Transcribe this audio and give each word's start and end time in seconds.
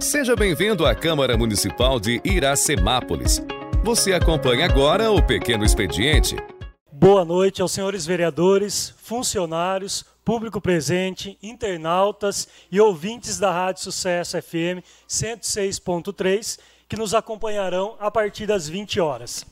Seja 0.00 0.34
bem-vindo 0.34 0.86
à 0.86 0.94
Câmara 0.94 1.36
Municipal 1.36 2.00
de 2.00 2.22
Iracemápolis. 2.24 3.42
Você 3.84 4.14
acompanha 4.14 4.64
agora 4.64 5.10
o 5.10 5.22
Pequeno 5.22 5.62
Expediente. 5.62 6.36
Boa 6.90 7.22
noite 7.22 7.60
aos 7.60 7.72
senhores 7.72 8.06
vereadores, 8.06 8.94
funcionários, 8.96 10.02
público 10.24 10.58
presente, 10.58 11.38
internautas 11.42 12.48
e 12.72 12.80
ouvintes 12.80 13.38
da 13.38 13.52
Rádio 13.52 13.82
Sucesso 13.82 14.40
FM 14.40 14.80
106.3 15.06 16.58
que 16.88 16.96
nos 16.96 17.12
acompanharão 17.12 17.94
a 18.00 18.10
partir 18.10 18.46
das 18.46 18.66
20 18.66 19.00
horas. 19.00 19.44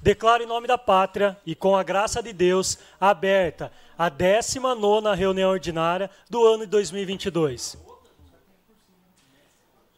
Declaro 0.00 0.44
em 0.44 0.46
nome 0.46 0.68
da 0.68 0.78
pátria 0.78 1.36
e 1.44 1.56
com 1.56 1.74
a 1.74 1.82
graça 1.82 2.22
de 2.22 2.32
Deus 2.32 2.78
aberta 3.00 3.72
a 3.98 4.08
19ª 4.08 5.12
reunião 5.16 5.50
ordinária 5.50 6.08
do 6.30 6.46
ano 6.46 6.64
de 6.64 6.70
2022. 6.70 7.87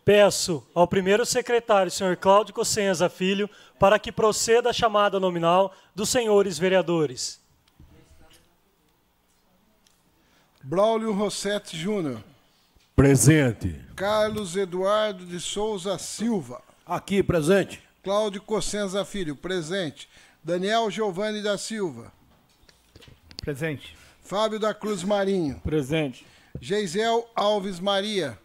Peço 0.04 0.66
ao 0.74 0.88
primeiro 0.88 1.24
secretário, 1.26 1.90
senhor 1.90 2.16
Cláudio 2.16 2.54
Cossenza 2.54 3.08
Filho, 3.08 3.48
para 3.78 3.98
que 3.98 4.10
proceda 4.10 4.70
a 4.70 4.72
chamada 4.72 5.20
nominal 5.20 5.74
dos 5.94 6.08
senhores 6.08 6.58
vereadores. 6.58 7.40
Braulio 10.62 11.12
Rossetti 11.12 11.76
Júnior. 11.76 12.22
Presente. 12.94 13.80
Carlos 13.96 14.56
Eduardo 14.56 15.24
de 15.24 15.40
Souza 15.40 15.98
Silva. 15.98 16.60
Aqui, 16.84 17.22
presente. 17.22 17.82
Cláudio 18.02 18.42
Cossenza 18.42 19.04
Filho, 19.04 19.34
presente. 19.36 20.08
Daniel 20.42 20.90
Giovanni 20.90 21.42
da 21.42 21.56
Silva. 21.56 22.12
Presente. 23.42 23.96
Fábio 24.22 24.58
da 24.58 24.74
Cruz 24.74 25.02
Marinho. 25.02 25.60
Presente. 25.60 26.26
Geisel 26.60 27.28
Alves 27.34 27.80
Maria. 27.80 28.38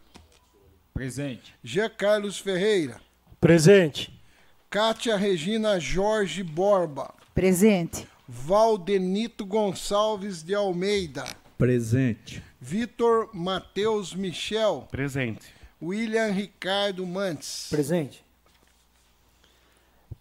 Presente. 0.96 1.54
Jean 1.62 1.90
Carlos 1.90 2.40
Ferreira. 2.40 3.02
Presente. 3.42 4.18
Kátia 4.70 5.18
Regina 5.18 5.78
Jorge 5.78 6.42
Borba. 6.42 7.14
Presente. 7.34 8.08
Valdenito 8.26 9.46
Gonçalves 9.46 10.42
de 10.42 10.56
Almeida. 10.56 11.26
Presente. 11.58 12.42
Vitor 12.62 13.30
Matheus 13.34 14.16
Michel. 14.16 14.88
Presente. 14.90 15.46
William 15.82 16.32
Ricardo 16.32 17.06
Mantes. 17.06 17.68
Presente. 17.70 18.24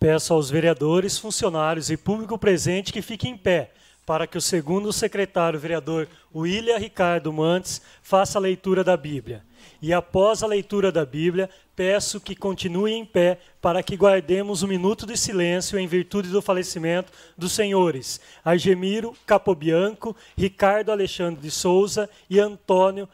Peço 0.00 0.34
aos 0.34 0.50
vereadores, 0.50 1.16
funcionários 1.16 1.88
e 1.88 1.97
público 1.97 2.36
presente 2.36 2.92
que 2.92 3.00
fiquem 3.00 3.34
em 3.34 3.38
pé 3.38 3.70
para 4.06 4.27
que 4.27 4.36
o 4.36 4.41
segundo 4.41 4.92
secretário 4.92 5.58
vereador 5.58 6.08
William 6.34 6.78
Ricardo 6.78 7.33
Mantes 7.33 7.80
faça 8.02 8.38
a 8.38 8.41
leitura 8.41 8.84
da 8.84 8.97
Bíblia. 8.97 9.44
E 9.80 9.92
após 9.92 10.42
a 10.42 10.47
leitura 10.47 10.92
da 10.92 11.05
Bíblia, 11.05 11.48
peço 11.74 12.20
que 12.20 12.36
continue 12.36 12.92
em 12.92 13.05
pé 13.05 13.38
para 13.60 13.82
que 13.82 13.97
guardemos 13.97 14.62
um 14.62 14.66
minuto 14.66 15.06
de 15.06 15.16
silêncio 15.16 15.78
em 15.78 15.86
virtude 15.86 16.28
do 16.28 16.42
falecimento 16.42 17.12
dos 17.36 17.52
senhores 17.52 18.20
Argemiro 18.44 19.14
Capobianco, 19.27 20.14
Ricardo 20.36 20.92
Alexandre 20.92 21.41
de 21.41 21.50
Souza 21.50 22.08
e 22.28 22.38
Antônio 22.38 23.08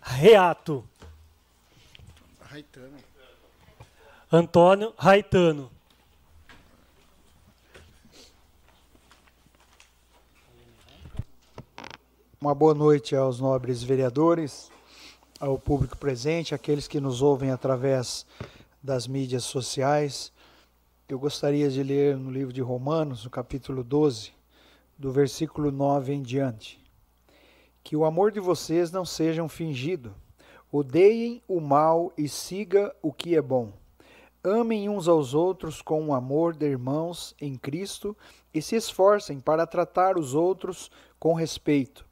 Reato. 0.00 0.84
Antônio 4.32 4.92
Raitano. 4.96 5.75
Uma 12.38 12.54
boa 12.54 12.74
noite 12.74 13.16
aos 13.16 13.40
nobres 13.40 13.82
vereadores, 13.82 14.70
ao 15.40 15.58
público 15.58 15.96
presente, 15.96 16.54
aqueles 16.54 16.86
que 16.86 17.00
nos 17.00 17.22
ouvem 17.22 17.50
através 17.50 18.26
das 18.82 19.06
mídias 19.06 19.42
sociais. 19.44 20.30
Eu 21.08 21.18
gostaria 21.18 21.70
de 21.70 21.82
ler 21.82 22.14
no 22.14 22.30
livro 22.30 22.52
de 22.52 22.60
Romanos, 22.60 23.24
no 23.24 23.30
capítulo 23.30 23.82
12, 23.82 24.32
do 24.98 25.10
versículo 25.10 25.72
9 25.72 26.12
em 26.12 26.20
diante. 26.20 26.78
Que 27.82 27.96
o 27.96 28.04
amor 28.04 28.30
de 28.30 28.38
vocês 28.38 28.92
não 28.92 29.06
seja 29.06 29.42
um 29.42 29.48
fingido. 29.48 30.14
Odeiem 30.70 31.42
o 31.48 31.58
mal 31.58 32.12
e 32.18 32.28
siga 32.28 32.94
o 33.00 33.14
que 33.14 33.34
é 33.34 33.40
bom. 33.40 33.72
Amem 34.44 34.90
uns 34.90 35.08
aos 35.08 35.32
outros 35.32 35.80
com 35.80 36.06
o 36.08 36.14
amor 36.14 36.54
de 36.54 36.66
irmãos 36.66 37.34
em 37.40 37.56
Cristo 37.56 38.14
e 38.52 38.60
se 38.60 38.76
esforcem 38.76 39.40
para 39.40 39.66
tratar 39.66 40.18
os 40.18 40.34
outros 40.34 40.90
com 41.18 41.32
respeito. 41.32 42.04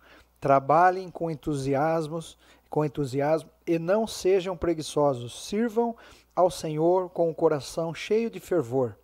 Trabalhem 0.44 1.08
com 1.08 1.30
entusiasmos, 1.30 2.36
com 2.68 2.84
entusiasmo 2.84 3.48
e 3.66 3.78
não 3.78 4.06
sejam 4.06 4.54
preguiçosos. 4.54 5.46
Sirvam 5.46 5.96
ao 6.36 6.50
Senhor 6.50 7.08
com 7.08 7.30
o 7.30 7.34
coração 7.34 7.94
cheio 7.94 8.28
de 8.28 8.38
fervor. 8.38 8.94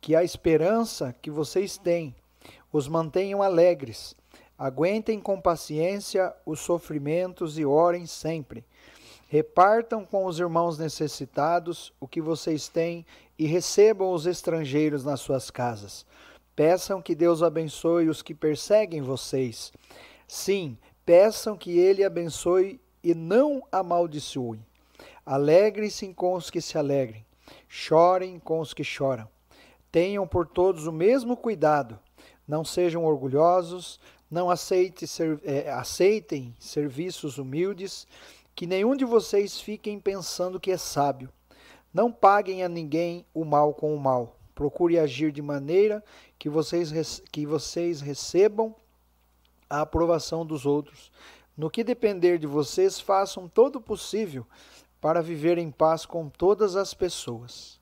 Que 0.00 0.14
a 0.14 0.22
esperança 0.22 1.12
que 1.20 1.28
vocês 1.28 1.76
têm 1.76 2.14
os 2.72 2.86
mantenham 2.86 3.42
alegres. 3.42 4.14
Aguentem 4.56 5.18
com 5.18 5.40
paciência 5.40 6.32
os 6.46 6.60
sofrimentos 6.60 7.58
e 7.58 7.64
orem 7.64 8.06
sempre. 8.06 8.64
Repartam 9.28 10.04
com 10.04 10.24
os 10.24 10.38
irmãos 10.38 10.78
necessitados 10.78 11.92
o 11.98 12.06
que 12.06 12.20
vocês 12.20 12.68
têm 12.68 13.04
e 13.36 13.44
recebam 13.44 14.12
os 14.12 14.24
estrangeiros 14.24 15.04
nas 15.04 15.18
suas 15.18 15.50
casas. 15.50 16.06
Peçam 16.54 17.02
que 17.02 17.16
Deus 17.16 17.42
abençoe 17.42 18.08
os 18.08 18.22
que 18.22 18.32
perseguem 18.32 19.02
vocês. 19.02 19.72
Sim, 20.26 20.76
peçam 21.04 21.56
que 21.56 21.78
Ele 21.78 22.04
abençoe 22.04 22.80
e 23.02 23.14
não 23.14 23.62
amaldiçoe. 23.70 24.60
Alegrem-se 25.24 26.12
com 26.14 26.34
os 26.34 26.50
que 26.50 26.60
se 26.60 26.76
alegrem, 26.76 27.24
chorem 27.68 28.38
com 28.38 28.60
os 28.60 28.74
que 28.74 28.84
choram. 28.84 29.28
Tenham 29.90 30.26
por 30.26 30.46
todos 30.46 30.86
o 30.86 30.92
mesmo 30.92 31.36
cuidado. 31.36 31.98
Não 32.46 32.64
sejam 32.64 33.04
orgulhosos, 33.04 33.98
não 34.30 34.50
aceite 34.50 35.06
ser, 35.06 35.40
é, 35.44 35.70
aceitem 35.70 36.54
serviços 36.58 37.38
humildes, 37.38 38.06
que 38.54 38.66
nenhum 38.66 38.96
de 38.96 39.04
vocês 39.04 39.60
fiquem 39.60 39.98
pensando 40.00 40.60
que 40.60 40.70
é 40.70 40.76
sábio. 40.76 41.30
Não 41.92 42.10
paguem 42.10 42.62
a 42.62 42.68
ninguém 42.68 43.24
o 43.32 43.44
mal 43.44 43.72
com 43.72 43.94
o 43.94 44.00
mal. 44.00 44.36
Procure 44.54 44.98
agir 44.98 45.30
de 45.30 45.42
maneira 45.42 46.02
que 46.38 46.48
vocês, 46.48 47.20
que 47.30 47.46
vocês 47.46 48.00
recebam 48.00 48.74
a 49.68 49.80
aprovação 49.80 50.44
dos 50.44 50.64
outros. 50.64 51.10
No 51.56 51.70
que 51.70 51.82
depender 51.82 52.38
de 52.38 52.46
vocês, 52.46 53.00
façam 53.00 53.48
todo 53.48 53.76
o 53.76 53.80
possível 53.80 54.46
para 55.00 55.22
viver 55.22 55.58
em 55.58 55.70
paz 55.70 56.04
com 56.04 56.28
todas 56.28 56.76
as 56.76 56.92
pessoas. 56.92 57.80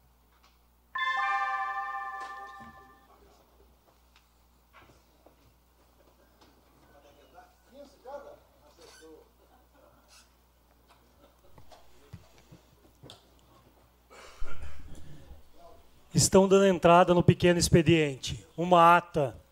Estão 16.14 16.46
dando 16.46 16.66
entrada 16.66 17.12
no 17.12 17.24
pequeno 17.24 17.58
expediente. 17.58 18.46
Uma 18.56 18.96
ata 18.96 19.43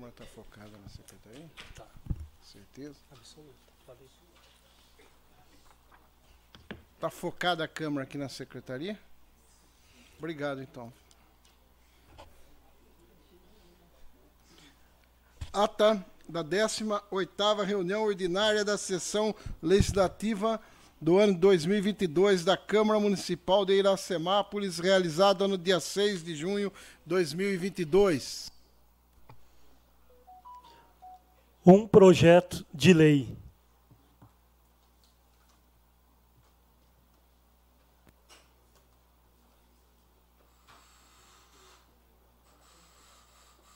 A 0.00 0.02
câmera 0.02 0.12
está 0.12 0.24
focada 0.24 0.78
na 0.78 0.88
secretaria? 0.88 1.50
Tá. 1.74 1.86
Certeza? 2.42 2.96
absoluta. 3.10 3.70
Está 6.94 7.10
focada 7.10 7.64
a 7.64 7.68
câmera 7.68 8.04
aqui 8.04 8.16
na 8.16 8.30
secretaria? 8.30 8.98
Obrigado, 10.16 10.62
então. 10.62 10.90
Ata 15.52 16.02
da 16.26 16.42
18ª 16.42 17.62
reunião 17.62 18.02
ordinária 18.02 18.64
da 18.64 18.78
sessão 18.78 19.34
legislativa 19.62 20.58
do 20.98 21.18
ano 21.18 21.34
2022 21.34 22.42
da 22.42 22.56
Câmara 22.56 22.98
Municipal 22.98 23.66
de 23.66 23.74
Iracemápolis, 23.74 24.78
realizada 24.78 25.46
no 25.46 25.58
dia 25.58 25.78
6 25.78 26.24
de 26.24 26.34
junho 26.34 26.70
de 27.04 27.08
2022. 27.10 28.59
Um 31.64 31.86
projeto 31.86 32.64
de 32.72 32.94
lei. 32.94 33.36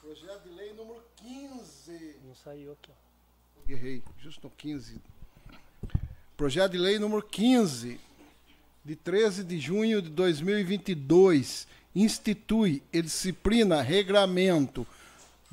Projeto 0.00 0.42
de 0.44 0.50
lei 0.50 0.72
número 0.72 1.02
15. 1.16 2.16
Não 2.24 2.34
saiu 2.34 2.72
aqui. 2.72 2.90
ó. 2.90 3.70
Errei, 3.70 4.02
justo 4.18 4.44
no 4.44 4.50
15. 4.50 4.98
Projeto 6.38 6.72
de 6.72 6.78
lei 6.78 6.98
número 6.98 7.22
15, 7.22 8.00
de 8.82 8.96
13 8.96 9.44
de 9.44 9.60
junho 9.60 10.00
de 10.00 10.08
2022, 10.08 11.68
institui 11.94 12.82
e 12.92 13.02
disciplina 13.02 13.82
regramento 13.82 14.86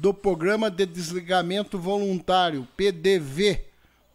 do 0.01 0.15
Programa 0.15 0.71
de 0.71 0.83
Desligamento 0.83 1.77
Voluntário, 1.77 2.67
PDV, 2.75 3.65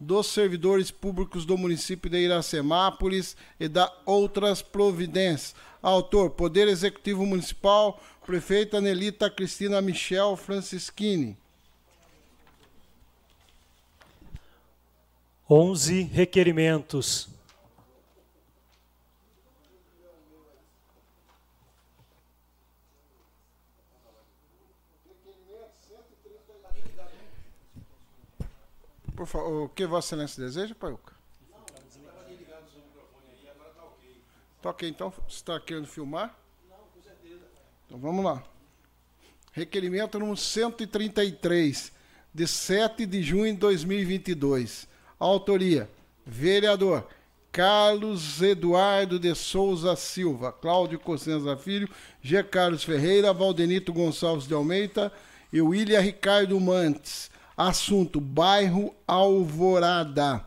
dos 0.01 0.27
servidores 0.27 0.91
públicos 0.91 1.47
do 1.47 1.57
município 1.57 2.11
de 2.11 2.19
Iracemápolis 2.19 3.37
e 3.61 3.69
da 3.69 3.91
outras 4.05 4.61
providências. 4.61 5.55
Autor: 5.81 6.31
Poder 6.31 6.67
Executivo 6.67 7.25
Municipal, 7.25 8.03
Prefeita 8.27 8.81
Nelita 8.81 9.31
Cristina 9.31 9.81
Michel 9.81 10.37
Francischini. 10.37 11.37
11 15.49 16.03
requerimentos. 16.03 17.36
Por 29.27 29.31
favor, 29.33 29.65
o 29.65 29.69
que 29.69 29.85
Vossa 29.85 30.15
Excelência 30.15 30.45
deseja, 30.45 30.73
Paiuca? 30.73 31.13
Tá 34.63 34.71
ok, 34.71 34.89
então. 34.89 35.13
Você 35.29 35.37
está 35.37 35.59
querendo 35.59 35.89
filmar? 35.89 36.39
Não, 36.71 36.77
com 36.77 37.03
certeza. 37.03 37.43
Então 37.87 37.99
vamos 37.99 38.25
lá. 38.25 38.41
Requerimento 39.51 40.21
número 40.21 40.37
133, 40.37 41.93
de 42.33 42.47
7 42.47 43.05
de 43.05 43.21
junho 43.21 43.53
de 43.53 43.59
2022. 43.59 44.87
Autoria: 45.19 45.91
Vereador 46.25 47.09
Carlos 47.51 48.41
Eduardo 48.41 49.19
de 49.19 49.35
Souza 49.35 49.97
Silva, 49.97 50.53
Cláudio 50.53 51.01
Cossenza 51.01 51.57
Filho, 51.57 51.89
G. 52.23 52.45
Carlos 52.45 52.85
Ferreira, 52.85 53.33
Valdenito 53.33 53.93
Gonçalves 53.93 54.47
de 54.47 54.55
Almeida 54.55 55.13
e 55.53 55.61
William 55.61 56.01
Ricardo 56.01 56.61
Mantes. 56.61 57.29
Assunto: 57.57 58.21
Bairro 58.21 58.95
Alvorada. 59.07 60.45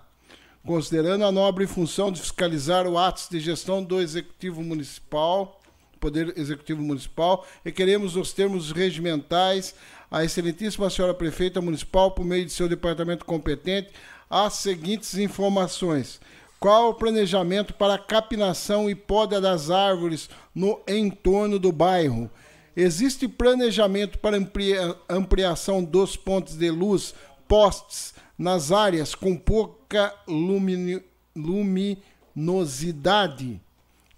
Considerando 0.63 1.25
a 1.25 1.31
nobre 1.31 1.65
função 1.65 2.11
de 2.11 2.21
fiscalizar 2.21 2.85
o 2.85 2.97
atos 2.97 3.27
de 3.29 3.39
gestão 3.39 3.83
do 3.83 3.99
Executivo 3.99 4.61
Municipal, 4.61 5.59
Poder 5.99 6.37
Executivo 6.37 6.81
Municipal, 6.81 7.45
requeremos 7.65 8.15
os 8.15 8.31
termos 8.31 8.71
regimentais 8.71 9.73
a 10.11 10.23
Excelentíssima 10.23 10.89
Senhora 10.89 11.13
Prefeita 11.13 11.61
Municipal, 11.61 12.11
por 12.11 12.25
meio 12.25 12.45
de 12.45 12.51
seu 12.51 12.69
departamento 12.69 13.25
competente, 13.25 13.89
as 14.29 14.53
seguintes 14.53 15.15
informações. 15.17 16.19
Qual 16.59 16.89
o 16.89 16.93
planejamento 16.93 17.73
para 17.73 17.95
a 17.95 17.99
capinação 17.99 18.89
e 18.89 18.93
poda 18.93 19.39
das 19.39 19.69
árvores 19.71 20.29
no 20.53 20.79
entorno 20.87 21.57
do 21.57 21.71
bairro? 21.71 22.29
Existe 22.75 23.27
planejamento 23.27 24.19
para 24.19 24.37
amplia, 24.37 24.95
ampliação 25.09 25.83
dos 25.83 26.15
pontos 26.15 26.55
de 26.55 26.69
luz, 26.69 27.15
postes, 27.47 28.13
nas 28.37 28.71
áreas 28.71 29.15
com 29.15 29.35
pouca 29.35 30.13
lumini, 30.27 31.01
luminosidade? 31.35 33.59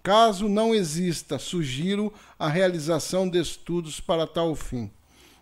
Caso 0.03 0.49
não 0.49 0.73
exista, 0.73 1.37
sugiro 1.37 2.11
a 2.37 2.47
realização 2.47 3.29
de 3.29 3.39
estudos 3.39 3.99
para 3.99 4.25
tal 4.25 4.55
fim. 4.55 4.89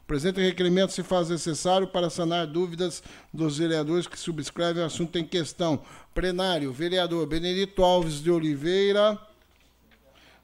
O 0.03 0.07
presente 0.09 0.41
requerimento 0.41 0.91
se 0.91 1.03
faz 1.03 1.29
necessário 1.29 1.87
para 1.87 2.09
sanar 2.09 2.47
dúvidas 2.47 3.01
dos 3.33 3.57
vereadores 3.57 4.07
que 4.07 4.19
subscrevem 4.19 4.83
o 4.83 4.85
assunto 4.85 5.17
em 5.17 5.23
questão. 5.23 5.81
Plenário, 6.13 6.73
vereador 6.73 7.25
Benedito 7.27 7.83
Alves 7.83 8.21
de 8.21 8.31
Oliveira. 8.31 9.17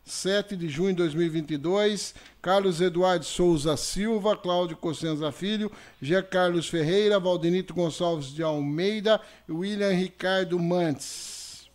7 0.05 0.55
de 0.55 0.69
junho 0.69 0.91
de 0.91 0.97
2022, 0.97 2.13
Carlos 2.39 2.79
Eduardo 2.79 3.25
Souza 3.25 3.75
Silva, 3.75 4.37
Cláudio 4.37 4.77
Cossenza 4.77 5.31
Filho, 5.31 5.71
G. 5.99 6.21
Carlos 6.21 6.69
Ferreira, 6.69 7.19
Valdenito 7.19 7.73
Gonçalves 7.73 8.27
de 8.27 8.43
Almeida 8.43 9.19
William 9.49 9.89
Ricardo 9.89 10.59
Mantes. 10.59 11.67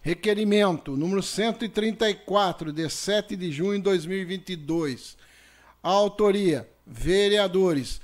Requerimento 0.00 0.96
número 0.96 1.22
134, 1.22 2.72
de 2.72 2.90
7 2.90 3.36
de 3.36 3.52
junho 3.52 3.78
de 3.78 3.84
2022. 3.84 5.16
Autoria: 5.80 6.68
vereadores 6.84 8.00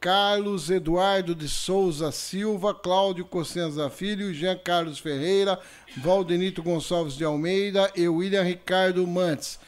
Carlos 0.00 0.70
Eduardo 0.70 1.34
de 1.34 1.46
Souza 1.46 2.10
Silva, 2.10 2.72
Cláudio 2.72 3.26
Cossenza 3.26 3.90
Filho, 3.90 4.32
Jean 4.32 4.56
Carlos 4.56 4.98
Ferreira, 4.98 5.60
Valdenito 5.98 6.62
Gonçalves 6.62 7.18
de 7.18 7.22
Almeida 7.22 7.92
e 7.94 8.08
William 8.08 8.42
Ricardo 8.42 9.06
Mantes. 9.06 9.60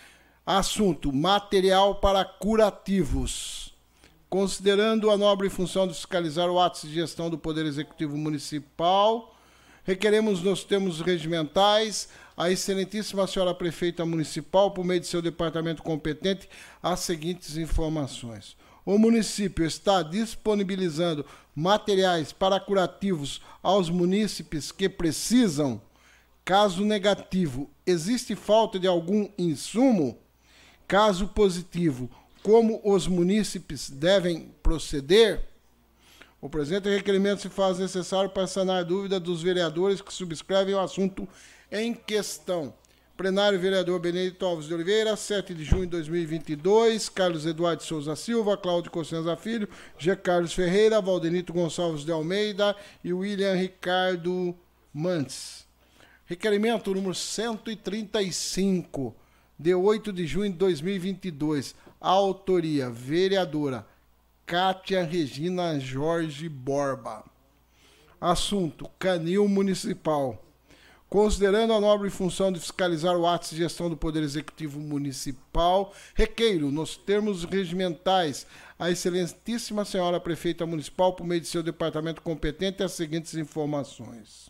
Assunto: 0.46 1.12
material 1.12 1.96
para 1.96 2.24
curativos. 2.24 3.74
Considerando 4.30 5.10
a 5.10 5.18
nobre 5.18 5.50
função 5.50 5.86
de 5.86 5.92
fiscalizar 5.92 6.48
o 6.48 6.58
ato 6.58 6.86
de 6.86 6.94
gestão 6.94 7.28
do 7.28 7.36
Poder 7.36 7.66
Executivo 7.66 8.16
Municipal, 8.16 9.36
requeremos 9.84 10.42
nos 10.42 10.64
termos 10.64 11.02
regimentais 11.02 12.08
a 12.34 12.50
excelentíssima 12.50 13.26
senhora 13.26 13.54
prefeita 13.54 14.06
municipal, 14.06 14.70
por 14.70 14.82
meio 14.82 15.00
de 15.00 15.06
seu 15.06 15.20
departamento 15.20 15.82
competente, 15.82 16.48
as 16.82 17.00
seguintes 17.00 17.58
informações 17.58 18.56
o 18.84 18.98
município 18.98 19.64
está 19.64 20.02
disponibilizando 20.02 21.24
materiais 21.54 22.32
para 22.32 22.58
curativos 22.58 23.40
aos 23.62 23.88
munícipes 23.88 24.72
que 24.72 24.88
precisam? 24.88 25.80
Caso 26.44 26.84
negativo, 26.84 27.70
existe 27.86 28.34
falta 28.34 28.78
de 28.78 28.88
algum 28.88 29.28
insumo? 29.38 30.18
Caso 30.88 31.28
positivo, 31.28 32.10
como 32.42 32.80
os 32.84 33.06
munícipes 33.06 33.88
devem 33.88 34.52
proceder? 34.62 35.48
O 36.40 36.48
presente 36.48 36.88
requerimento 36.88 37.42
se 37.42 37.48
faz 37.48 37.78
necessário 37.78 38.28
para 38.28 38.48
sanar 38.48 38.84
dúvida 38.84 39.20
dos 39.20 39.40
vereadores 39.42 40.02
que 40.02 40.12
subscrevem 40.12 40.74
o 40.74 40.80
assunto 40.80 41.28
em 41.70 41.94
questão. 41.94 42.74
Plenário, 43.22 43.56
vereador 43.56 44.00
Benedito 44.00 44.44
Alves 44.44 44.66
de 44.66 44.74
Oliveira, 44.74 45.14
7 45.14 45.54
de 45.54 45.64
junho 45.64 45.82
de 45.82 45.90
2022. 45.90 47.08
Carlos 47.08 47.46
Eduardo 47.46 47.80
Souza 47.80 48.16
Silva, 48.16 48.56
Cláudio 48.56 48.90
Cossenza 48.90 49.36
Filho, 49.36 49.68
G. 49.96 50.16
Carlos 50.16 50.52
Ferreira, 50.52 51.00
Valdenito 51.00 51.52
Gonçalves 51.52 52.04
de 52.04 52.10
Almeida 52.10 52.74
e 53.04 53.12
William 53.12 53.54
Ricardo 53.54 54.52
Mantes. 54.92 55.64
Requerimento 56.26 56.92
número 56.92 57.14
135, 57.14 59.14
de 59.56 59.72
8 59.72 60.12
de 60.12 60.26
junho 60.26 60.50
de 60.50 60.58
2022. 60.58 61.76
Autoria, 62.00 62.90
vereadora 62.90 63.86
Cátia 64.44 65.04
Regina 65.04 65.78
Jorge 65.78 66.48
Borba. 66.48 67.24
Assunto: 68.20 68.90
Canil 68.98 69.46
Municipal. 69.46 70.42
Considerando 71.12 71.74
a 71.74 71.78
nobre 71.78 72.08
função 72.08 72.50
de 72.50 72.58
fiscalizar 72.58 73.14
o 73.14 73.26
ato 73.26 73.50
de 73.50 73.56
gestão 73.56 73.90
do 73.90 73.98
Poder 73.98 74.22
Executivo 74.22 74.80
Municipal, 74.80 75.92
requeiro, 76.14 76.70
nos 76.70 76.96
termos 76.96 77.44
regimentais, 77.44 78.46
a 78.78 78.90
Excelentíssima 78.90 79.84
Senhora 79.84 80.18
Prefeita 80.18 80.64
Municipal, 80.64 81.12
por 81.12 81.26
meio 81.26 81.42
de 81.42 81.48
seu 81.48 81.62
departamento 81.62 82.22
competente, 82.22 82.82
as 82.82 82.92
seguintes 82.92 83.34
informações. 83.34 84.48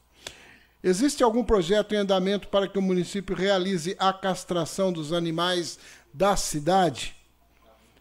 Existe 0.85 1.25
algum 1.25 1.43
projeto 1.43 1.97
em 1.97 1.99
andamento 1.99 2.47
para 2.47 2.69
que 2.69 2.79
o 2.79 2.83
município 2.83 3.35
realize 3.35 3.97
a 3.99 4.13
castração 4.13 4.93
dos 4.93 5.13
animais 5.13 5.81
da 6.15 6.37
cidade? 6.37 7.17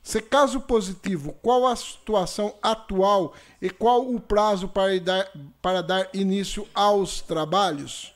Se 0.03 0.21
caso 0.21 0.61
positivo, 0.61 1.35
qual 1.41 1.65
a 1.65 1.75
situação 1.75 2.53
atual 2.61 3.33
e 3.59 3.71
qual 3.71 4.07
o 4.07 4.19
prazo 4.19 4.67
para 4.67 4.99
dar, 4.99 5.31
para 5.63 5.81
dar 5.81 6.09
início 6.13 6.67
aos 6.75 7.21
trabalhos? 7.21 8.13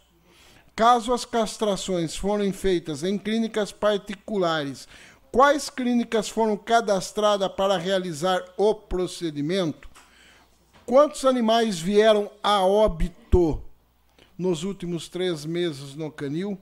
Caso 0.76 1.14
as 1.14 1.24
castrações 1.24 2.18
forem 2.18 2.52
feitas 2.52 3.02
em 3.02 3.18
clínicas 3.18 3.72
particulares, 3.72 4.90
quais 5.32 5.70
clínicas 5.70 6.28
foram 6.28 6.58
cadastradas 6.58 7.48
para 7.48 7.78
realizar 7.78 8.44
o 8.58 8.76
procedimento? 8.76 9.88
Quantos 10.86 11.24
animais 11.24 11.80
vieram 11.80 12.30
a 12.44 12.60
óbito 12.66 13.64
nos 14.38 14.64
últimos 14.64 15.08
três 15.08 15.46
meses 15.46 15.96
no 15.96 16.12
canil? 16.12 16.60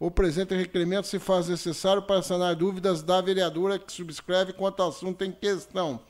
O 0.00 0.10
presente 0.10 0.52
requerimento 0.52 1.06
se 1.06 1.20
faz 1.20 1.48
necessário 1.48 2.02
para 2.02 2.22
sanar 2.22 2.56
dúvidas 2.56 3.04
da 3.04 3.20
vereadora 3.20 3.78
que 3.78 3.92
subscreve 3.92 4.52
quanto 4.52 4.82
ao 4.82 4.88
assunto 4.88 5.22
em 5.22 5.30
questão. 5.30 6.00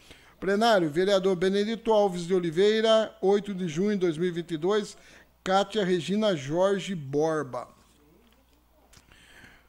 Plenário, 0.41 0.91
vereador 0.91 1.37
Benedito 1.37 1.93
Alves 1.93 2.27
de 2.27 2.35
Oliveira, 2.35 3.15
8 3.21 3.55
de 3.55 3.69
junho 3.69 3.93
de 3.93 3.99
2022, 3.99 4.97
Cátia 5.45 5.85
Regina 5.85 6.35
Jorge 6.35 6.95
Borba. 6.95 7.69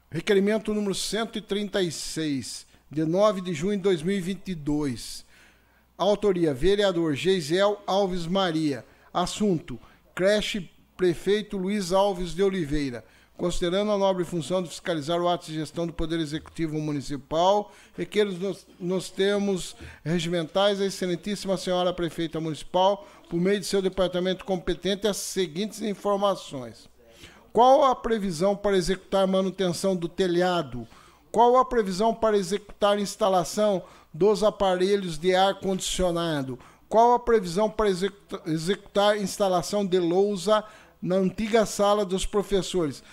Requerimento 0.10 0.74
número 0.74 0.96
136, 0.96 2.66
de 2.90 3.04
9 3.04 3.42
de 3.42 3.54
junho 3.54 3.76
de 3.76 3.84
2022. 3.84 5.26
Autoria: 5.98 6.54
Vereador 6.54 7.14
Geisel 7.14 7.78
Alves 7.86 8.26
Maria. 8.26 8.86
Assunto: 9.14 9.78
Creche 10.16 10.72
Prefeito 10.96 11.58
Luiz 11.58 11.92
Alves 11.92 12.34
de 12.34 12.42
Oliveira. 12.42 13.04
Considerando 13.38 13.92
a 13.92 13.98
nobre 13.98 14.24
função 14.24 14.62
de 14.64 14.70
fiscalizar 14.70 15.20
o 15.20 15.28
ato 15.28 15.48
de 15.48 15.56
gestão 15.56 15.86
do 15.86 15.94
Poder 15.94 16.20
Executivo 16.20 16.80
Municipal, 16.80 17.72
requer 17.98 18.26
nos, 18.26 18.66
nos 18.80 19.10
termos 19.10 19.76
regimentais 20.04 20.80
a 20.80 20.86
excelentíssima 20.86 21.58
senhora 21.58 21.94
prefeita 21.94 22.40
municipal, 22.40 23.06
por 23.30 23.40
meio 23.40 23.60
de 23.60 23.66
seu 23.66 23.82
departamento 23.82 24.46
competente, 24.46 25.08
as 25.08 25.18
seguintes 25.18 25.82
informações. 25.82 26.90
Qual 27.52 27.84
a 27.84 27.96
previsão 27.96 28.56
para 28.56 28.78
executar 28.78 29.28
manutenção 29.28 29.96
do 29.96 30.08
telhado? 30.08 30.88
Qual 31.32 31.58
a 31.58 31.66
previsão 31.66 32.14
para 32.14 32.38
executar 32.38 33.00
instalação 33.00 33.84
dos 34.14 34.44
aparelhos 34.44 35.18
de 35.18 35.36
ar 35.36 35.60
condicionado? 35.60 36.58
Qual 36.88 37.14
a 37.14 37.20
previsão 37.20 37.70
para 37.70 37.90
executar, 37.90 38.42
executar 38.46 39.18
instalação 39.18 39.86
de 39.86 40.00
lousa 40.00 40.64
na 41.02 41.18
antiga 41.18 41.66
sala 41.66 42.04
dos 42.04 42.26
professores, 42.26 43.04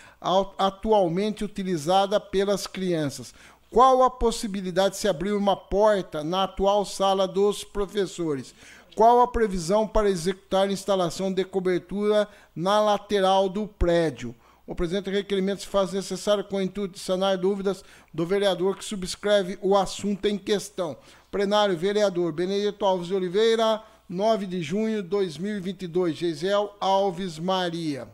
atualmente 0.59 1.45
utilizada 1.45 2.21
pelas 2.21 2.67
crianças? 2.67 3.35
Qual 3.71 4.03
a 4.03 4.11
possibilidade 4.11 4.95
de 4.95 5.01
se 5.01 5.09
abrir 5.09 5.33
uma 5.33 5.57
porta 5.57 6.23
na 6.23 6.45
atual 6.45 6.85
sala 6.85 7.27
dos 7.27 7.65
professores? 7.65 8.55
Qual 8.95 9.21
a 9.23 9.29
previsão 9.29 9.89
para 9.89 10.11
executar 10.11 10.71
instalação 10.71 11.33
de 11.33 11.43
cobertura 11.45 12.29
na 12.55 12.79
lateral 12.81 13.49
do 13.49 13.67
prédio? 13.67 14.35
O 14.67 14.75
presente 14.75 15.11
requerimento 15.11 15.63
se 15.63 15.67
faz 15.67 15.93
necessário 15.93 16.45
com 16.45 16.57
o 16.57 16.63
intuito 16.63 16.95
de 16.95 17.01
sanar 17.01 17.37
dúvidas 17.39 17.83
do 18.13 18.27
vereador 18.27 18.77
que 18.77 18.85
subscreve 18.85 19.59
o 19.63 19.77
assunto 19.77 20.27
em 20.27 20.37
questão. 20.39 20.97
Plenário, 21.31 21.77
vereador 21.77 22.31
Benedito 22.33 22.85
Alves 22.85 23.09
de 23.09 23.15
Oliveira, 23.15 23.83
9 24.09 24.47
de 24.47 24.63
junho 24.63 25.03
de 25.03 25.09
2022. 25.09 26.17
Gisel 26.17 26.77
Alves 26.79 27.39
Maria. 27.39 28.07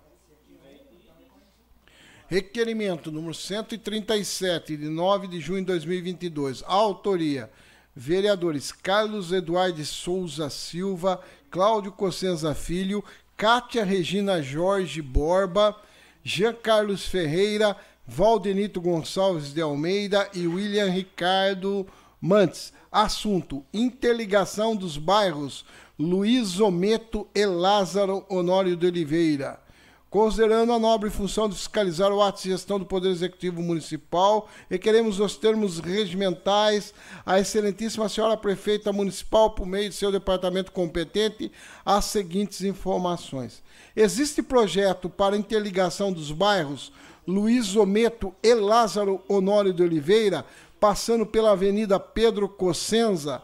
Requerimento 2.31 3.11
número 3.11 3.33
137, 3.33 4.77
de 4.77 4.85
9 4.91 5.29
de 5.29 5.41
junho 5.41 5.61
de 5.61 5.65
2022. 5.69 6.63
Autoria: 6.67 7.51
vereadores 7.97 8.71
Carlos 8.71 9.33
Eduardo 9.33 9.83
Souza 9.83 10.51
Silva, 10.51 11.23
Cláudio 11.51 11.91
Cossenza 11.91 12.55
Filho, 12.55 13.03
Cátia 13.35 13.83
Regina 13.83 14.43
Jorge 14.43 15.01
Borba, 15.01 15.75
Jean 16.23 16.53
Carlos 16.53 17.07
Ferreira, 17.07 17.75
Valdenito 18.07 18.79
Gonçalves 18.79 19.55
de 19.55 19.63
Almeida 19.63 20.29
e 20.35 20.47
William 20.47 20.91
Ricardo 20.91 21.87
Mantes. 22.21 22.75
Assunto: 22.93 23.65
interligação 23.73 24.77
dos 24.77 24.99
bairros 24.99 25.65
Luiz 25.99 26.61
Ometo 26.61 27.27
e 27.35 27.47
Lázaro 27.47 28.27
Honório 28.29 28.77
de 28.77 28.87
Oliveira. 28.87 29.67
Considerando 30.11 30.73
a 30.73 30.79
nobre 30.79 31.11
função 31.11 31.51
de 31.51 31.55
fiscalizar 31.55 32.11
o 32.11 32.23
ato 32.23 32.43
de 32.43 32.49
gestão 32.49 32.79
do 32.79 32.87
Poder 32.87 33.11
Executivo 33.11 33.61
Municipal, 33.61 34.49
requeremos 34.71 35.21
os 35.21 35.37
termos 35.37 35.81
regimentais 35.81 36.95
à 37.27 37.39
Excelentíssima 37.39 38.09
Senhora 38.09 38.35
Prefeita 38.35 38.91
Municipal, 38.91 39.51
por 39.51 39.67
meio 39.67 39.91
de 39.91 39.95
seu 39.95 40.11
departamento 40.11 40.73
competente, 40.73 41.53
as 41.85 42.07
seguintes 42.07 42.63
informações. 42.63 43.63
Existe 43.95 44.43
projeto 44.43 45.11
para 45.11 45.37
interligação 45.37 46.11
dos 46.11 46.33
bairros 46.33 46.91
Luiz 47.27 47.77
Ometo 47.77 48.35
e 48.43 48.55
Lázaro 48.55 49.21
Honório 49.29 49.75
de 49.75 49.83
Oliveira, 49.83 50.47
passando 50.81 51.27
pela 51.27 51.51
Avenida 51.51 52.01
Pedro 52.01 52.49
Cossenza. 52.49 53.43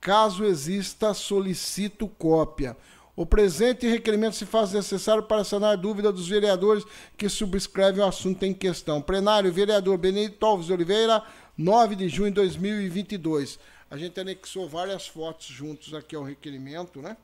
Caso 0.00 0.46
exista, 0.46 1.12
solicito 1.12 2.08
cópia. 2.08 2.74
O 3.16 3.24
presente 3.24 3.88
requerimento 3.88 4.36
se 4.36 4.44
faz 4.44 4.72
necessário 4.74 5.22
para 5.22 5.42
sanar 5.42 5.78
dúvida 5.78 6.12
dos 6.12 6.28
vereadores 6.28 6.84
que 7.16 7.30
subscrevem 7.30 8.04
o 8.04 8.06
assunto 8.06 8.42
em 8.42 8.52
questão. 8.52 9.00
Plenário, 9.00 9.50
vereador 9.50 9.96
Benedito 9.96 10.44
Alves 10.44 10.68
Oliveira, 10.68 11.22
9 11.56 11.96
de 11.96 12.10
junho 12.10 12.28
de 12.28 12.34
2022. 12.34 13.58
A 13.90 13.96
gente 13.96 14.20
anexou 14.20 14.68
várias 14.68 15.06
fotos 15.06 15.46
juntos 15.46 15.94
aqui 15.94 16.14
ao 16.14 16.24
requerimento, 16.24 17.00
né? 17.00 17.16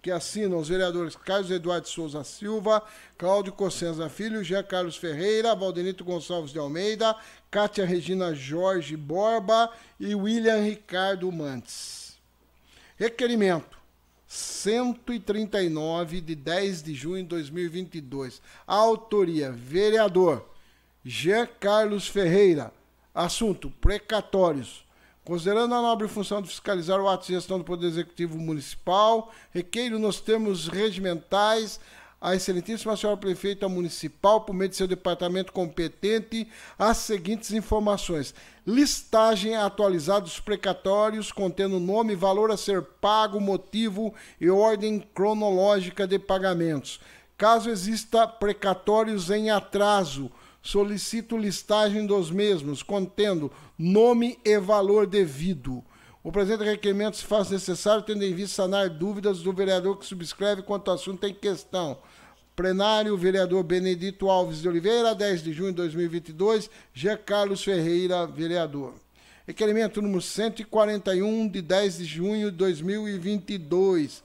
Que 0.00 0.12
assinam 0.12 0.58
os 0.58 0.68
vereadores 0.68 1.16
Carlos 1.16 1.50
Eduardo 1.50 1.88
Souza 1.88 2.22
Silva, 2.22 2.80
Cláudio 3.18 3.54
Cossenza 3.54 4.08
Filho, 4.08 4.44
Jean 4.44 4.62
Carlos 4.62 4.96
Ferreira, 4.96 5.56
Valdenito 5.56 6.04
Gonçalves 6.04 6.52
de 6.52 6.60
Almeida, 6.60 7.16
Cátia 7.50 7.84
Regina 7.84 8.32
Jorge 8.34 8.96
Borba 8.96 9.68
e 9.98 10.14
William 10.14 10.62
Ricardo 10.62 11.32
Mantes. 11.32 12.18
Requerimento 12.96 13.83
139 14.34 16.20
de 16.20 16.34
10 16.34 16.82
de 16.82 16.92
junho 16.92 17.22
de 17.22 17.28
2022. 17.28 18.42
Autoria: 18.66 19.52
vereador 19.52 20.44
Jean 21.04 21.46
Carlos 21.60 22.08
Ferreira. 22.08 22.72
Assunto: 23.14 23.70
precatórios. 23.80 24.84
Considerando 25.24 25.74
a 25.74 25.80
nobre 25.80 26.08
função 26.08 26.42
de 26.42 26.48
fiscalizar 26.48 27.00
o 27.00 27.08
ato 27.08 27.28
de 27.28 27.34
gestão 27.34 27.58
do 27.58 27.64
Poder 27.64 27.86
Executivo 27.86 28.36
Municipal, 28.36 29.32
requeiro 29.52 29.98
nos 30.00 30.20
termos 30.20 30.66
regimentais 30.66 31.80
a 32.24 32.34
excelentíssima 32.34 32.96
senhora 32.96 33.18
prefeita 33.18 33.68
municipal, 33.68 34.40
por 34.40 34.54
meio 34.54 34.70
de 34.70 34.76
seu 34.76 34.88
departamento 34.88 35.52
competente, 35.52 36.48
as 36.78 36.96
seguintes 36.96 37.52
informações: 37.52 38.34
listagem 38.66 39.54
atualizada 39.54 40.22
dos 40.22 40.40
precatórios, 40.40 41.30
contendo 41.30 41.78
nome, 41.78 42.14
valor 42.14 42.50
a 42.50 42.56
ser 42.56 42.80
pago, 42.80 43.38
motivo 43.38 44.14
e 44.40 44.48
ordem 44.48 45.04
cronológica 45.14 46.06
de 46.06 46.18
pagamentos. 46.18 46.98
Caso 47.36 47.68
exista 47.68 48.26
precatórios 48.26 49.30
em 49.30 49.50
atraso, 49.50 50.32
solicito 50.62 51.36
listagem 51.36 52.06
dos 52.06 52.30
mesmos, 52.30 52.82
contendo 52.82 53.52
nome 53.78 54.38
e 54.42 54.58
valor 54.58 55.06
devido. 55.06 55.84
O 56.24 56.32
presente 56.32 56.64
requerimento 56.64 57.18
se 57.18 57.24
faz 57.26 57.50
necessário, 57.50 58.02
tendo 58.02 58.24
em 58.24 58.32
vista 58.32 58.62
sanar 58.62 58.88
dúvidas 58.88 59.42
do 59.42 59.52
vereador 59.52 59.98
que 59.98 60.06
subscreve 60.06 60.62
quanto 60.62 60.90
ao 60.90 60.94
assunto 60.94 61.26
em 61.26 61.34
questão. 61.34 61.98
Plenário, 62.56 63.16
vereador 63.16 63.64
Benedito 63.64 64.30
Alves 64.30 64.62
de 64.62 64.68
Oliveira, 64.68 65.14
10 65.14 65.42
de 65.42 65.52
junho 65.52 65.70
de 65.70 65.76
2022. 65.78 66.70
G. 66.92 67.16
Carlos 67.16 67.64
Ferreira, 67.64 68.26
vereador. 68.26 68.94
Requerimento 69.44 70.00
número 70.00 70.22
141, 70.22 71.48
de 71.48 71.60
10 71.60 71.98
de 71.98 72.04
junho 72.04 72.50
de 72.52 72.56
2022. 72.56 74.22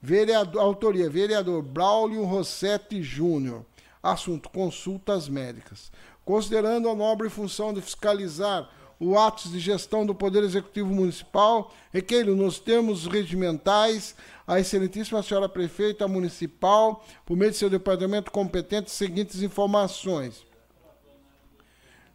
Vereador, 0.00 0.60
autoria, 0.60 1.08
vereador 1.08 1.62
Braulio 1.62 2.24
Rossetti 2.24 3.02
Júnior. 3.02 3.64
Assunto, 4.02 4.50
consultas 4.50 5.28
médicas. 5.28 5.90
Considerando 6.22 6.88
a 6.88 6.94
nobre 6.94 7.30
função 7.30 7.72
de 7.72 7.80
fiscalizar 7.80 8.68
o 9.00 9.18
atos 9.18 9.50
de 9.50 9.58
gestão 9.58 10.04
do 10.04 10.14
Poder 10.14 10.44
Executivo 10.44 10.94
Municipal, 10.94 11.74
requeiro 11.90 12.36
nos 12.36 12.58
termos 12.58 13.06
regimentais 13.06 14.14
a 14.46 14.60
excelentíssima 14.60 15.22
senhora 15.22 15.48
prefeita 15.48 16.06
municipal, 16.06 17.02
por 17.24 17.34
meio 17.34 17.50
de 17.50 17.56
seu 17.56 17.70
departamento 17.70 18.30
competente, 18.30 18.90
seguintes 18.90 19.40
informações. 19.40 20.44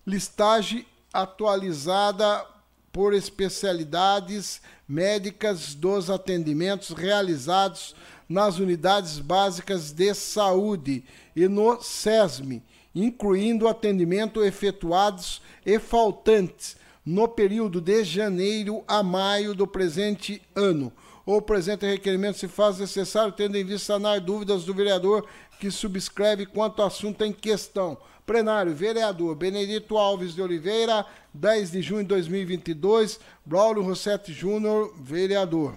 Listagem 0.06 0.86
atualizada 1.12 2.46
por 2.92 3.14
especialidades 3.14 4.62
médicas 4.88 5.74
dos 5.74 6.10
atendimentos 6.12 6.92
realizados 6.92 7.96
nas 8.30 8.60
unidades 8.60 9.18
básicas 9.18 9.92
de 9.92 10.14
saúde 10.14 11.04
e 11.36 11.48
no 11.48 11.82
SESME, 11.82 12.64
incluindo 12.96 13.68
atendimento 13.68 14.44
efetuados 14.44 15.42
e 15.66 15.78
faltantes 15.78 16.78
no 17.06 17.28
período 17.28 17.80
de 17.80 18.04
janeiro 18.04 18.84
a 18.88 19.04
maio 19.04 19.54
do 19.54 19.68
presente 19.68 20.42
ano 20.56 20.92
o 21.26 21.42
presente 21.42 21.88
requerimento 21.88 22.38
se 22.38 22.48
faz 22.48 22.78
necessário, 22.78 23.34
tendo 23.34 23.58
em 23.58 23.64
vista 23.64 23.94
sanar 23.94 24.22
dúvidas 24.22 24.64
do 24.64 24.76
vereador 24.76 25.26
que 25.60 25.72
subscreve 25.72 26.46
quanto 26.46 26.84
ao 26.84 26.88
assunto 26.88 27.24
em 27.24 27.34
questão. 27.34 27.98
Plenário, 28.28 28.76
vereador 28.76 29.36
Benedito 29.36 29.98
Alves 29.98 30.36
de 30.36 30.42
Oliveira, 30.42 31.04
10 31.34 31.72
de 31.72 31.82
junho 31.82 32.04
de 32.04 32.10
2022, 32.10 33.20
Braulio 33.44 33.82
Rossetti 33.82 34.32
Júnior, 34.32 34.94
vereador. 35.00 35.76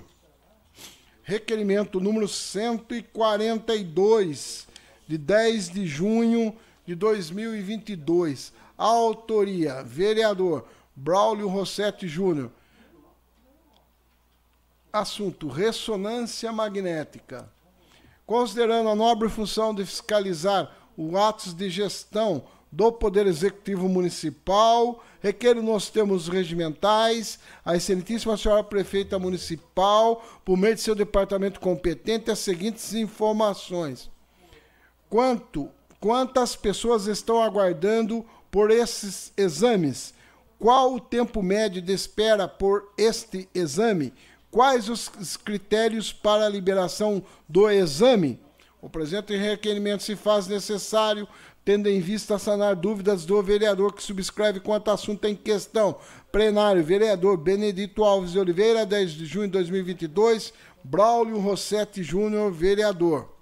Requerimento 1.22 1.98
número 1.98 2.28
142, 2.28 4.68
de 5.06 5.16
10 5.16 5.70
de 5.70 5.86
junho 5.86 6.50
de 6.50 6.67
2022. 6.94 8.52
Autoria, 8.76 9.82
vereador 9.82 10.66
Braulio 10.94 11.48
Rossetti 11.48 12.08
Júnior. 12.08 12.50
Assunto: 14.92 15.48
ressonância 15.48 16.52
magnética. 16.52 17.48
Considerando 18.26 18.88
a 18.88 18.94
nobre 18.94 19.28
função 19.28 19.74
de 19.74 19.84
fiscalizar 19.84 20.70
os 20.96 21.14
atos 21.14 21.54
de 21.54 21.70
gestão 21.70 22.44
do 22.70 22.92
Poder 22.92 23.26
Executivo 23.26 23.88
Municipal, 23.88 25.02
requer 25.22 25.54
nos 25.54 25.88
termos 25.88 26.28
regimentais 26.28 27.38
a 27.64 27.74
excelentíssima 27.76 28.36
senhora 28.36 28.62
prefeita 28.62 29.18
municipal, 29.18 30.22
por 30.44 30.56
meio 30.56 30.74
de 30.74 30.82
seu 30.82 30.94
departamento 30.94 31.60
competente, 31.60 32.30
as 32.30 32.38
seguintes 32.38 32.92
informações. 32.92 34.10
Quanto 35.08 35.70
Quantas 36.00 36.54
pessoas 36.54 37.06
estão 37.06 37.42
aguardando 37.42 38.24
por 38.50 38.70
esses 38.70 39.32
exames? 39.36 40.14
Qual 40.58 40.94
o 40.94 41.00
tempo 41.00 41.42
médio 41.42 41.82
de 41.82 41.92
espera 41.92 42.46
por 42.46 42.92
este 42.96 43.48
exame? 43.52 44.12
Quais 44.50 44.88
os 44.88 45.36
critérios 45.36 46.12
para 46.12 46.46
a 46.46 46.48
liberação 46.48 47.22
do 47.48 47.68
exame? 47.68 48.40
O 48.80 48.88
presente 48.88 49.36
requerimento 49.36 50.04
se 50.04 50.14
faz 50.14 50.46
necessário, 50.46 51.26
tendo 51.64 51.88
em 51.88 52.00
vista 52.00 52.38
sanar 52.38 52.76
dúvidas 52.76 53.24
do 53.24 53.42
vereador 53.42 53.92
que 53.92 54.02
subscreve 54.02 54.60
quanto 54.60 54.92
assunto 54.92 55.24
em 55.26 55.34
questão. 55.34 55.96
Plenário, 56.30 56.82
vereador 56.82 57.36
Benedito 57.36 58.04
Alves 58.04 58.32
de 58.32 58.38
Oliveira, 58.38 58.86
10 58.86 59.10
de 59.10 59.26
junho 59.26 59.46
de 59.46 59.52
2022. 59.52 60.52
Braulio 60.82 61.40
Rossetti 61.40 62.04
Júnior, 62.04 62.52
vereador. 62.52 63.37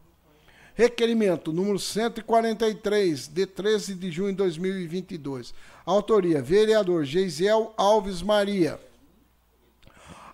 Requerimento 0.77 1.55
número 1.55 1.79
143, 1.79 3.29
de 3.29 3.47
13 3.47 3.95
de 3.95 4.11
junho 4.11 4.33
de 4.33 4.37
2022. 4.37 5.55
Autoria: 5.87 6.43
vereador 6.43 7.03
Geisel 7.03 7.73
Alves 7.79 8.21
Maria. 8.21 8.79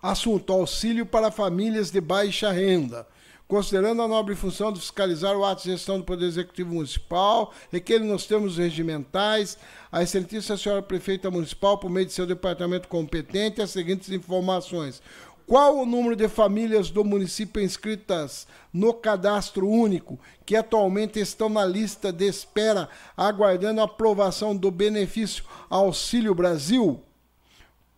Assunto: 0.03 0.53
auxílio 0.53 1.07
para 1.07 1.31
famílias 1.31 1.93
de 1.93 2.01
baixa 2.01 2.51
renda. 2.51 3.07
Considerando 3.47 4.03
a 4.03 4.09
nobre 4.09 4.35
função 4.35 4.73
de 4.73 4.81
fiscalizar 4.81 5.37
o 5.37 5.45
ato 5.45 5.63
de 5.63 5.71
gestão 5.71 5.99
do 5.99 6.05
Poder 6.05 6.25
Executivo 6.25 6.75
Municipal, 6.75 7.53
requer 7.71 8.01
nos 8.01 8.27
termos 8.27 8.57
regimentais 8.57 9.57
a 9.93 10.03
excelentíssima 10.03 10.57
senhora 10.57 10.83
prefeita 10.83 11.31
municipal, 11.31 11.79
por 11.79 11.91
meio 11.91 12.07
de 12.07 12.13
seu 12.13 12.27
departamento 12.27 12.89
competente, 12.89 13.63
as 13.63 13.71
seguintes 13.71 14.09
informações. 14.09 15.03
Qual 15.47 15.79
o 15.79 15.87
número 15.87 16.15
de 16.15 16.29
famílias 16.29 16.91
do 16.91 17.05
município 17.05 17.63
inscritas 17.63 18.47
no 18.73 18.95
cadastro 18.95 19.69
único 19.69 20.19
que 20.47 20.57
atualmente 20.57 21.19
estão 21.19 21.49
na 21.49 21.65
lista 21.65 22.13
de 22.13 22.27
espera 22.27 22.89
aguardando 23.17 23.81
a 23.81 23.85
aprovação 23.85 24.57
do 24.57 24.71
benefício 24.71 25.45
Auxílio 25.69 26.35
Brasil? 26.35 27.03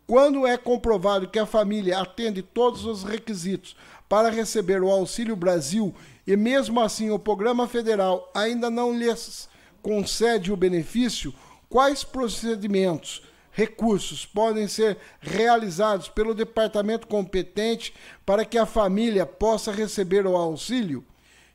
Quando 0.06 0.46
é 0.46 0.56
comprovado 0.56 1.28
que 1.28 1.38
a 1.38 1.46
família 1.46 2.00
atende 2.00 2.42
todos 2.42 2.84
os 2.84 3.04
requisitos 3.04 3.76
para 4.08 4.30
receber 4.30 4.82
o 4.82 4.90
Auxílio 4.90 5.36
Brasil 5.36 5.94
e 6.26 6.36
mesmo 6.36 6.80
assim 6.80 7.10
o 7.10 7.18
programa 7.18 7.66
federal 7.66 8.30
ainda 8.34 8.70
não 8.70 8.96
lhes 8.96 9.48
concede 9.82 10.52
o 10.52 10.56
benefício, 10.56 11.32
quais 11.68 12.04
procedimentos 12.04 13.22
recursos 13.54 14.26
podem 14.26 14.66
ser 14.66 14.98
realizados 15.20 16.08
pelo 16.08 16.34
departamento 16.34 17.06
competente 17.06 17.94
para 18.26 18.44
que 18.44 18.58
a 18.58 18.66
família 18.66 19.24
possa 19.24 19.70
receber 19.70 20.26
o 20.26 20.36
auxílio? 20.36 21.04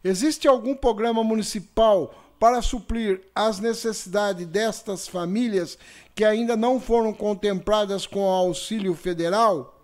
Existe 0.01 0.47
algum 0.47 0.73
programa 0.73 1.25
municipal 1.25 2.15
para 2.39 2.61
suprir 2.61 3.21
as 3.35 3.59
necessidades 3.59 4.47
destas 4.47 5.09
famílias 5.09 5.77
que 6.15 6.23
ainda 6.23 6.55
não 6.55 6.79
foram 6.79 7.13
contempladas 7.13 8.07
com 8.07 8.21
o 8.21 8.31
auxílio 8.31 8.95
federal? 8.95 9.77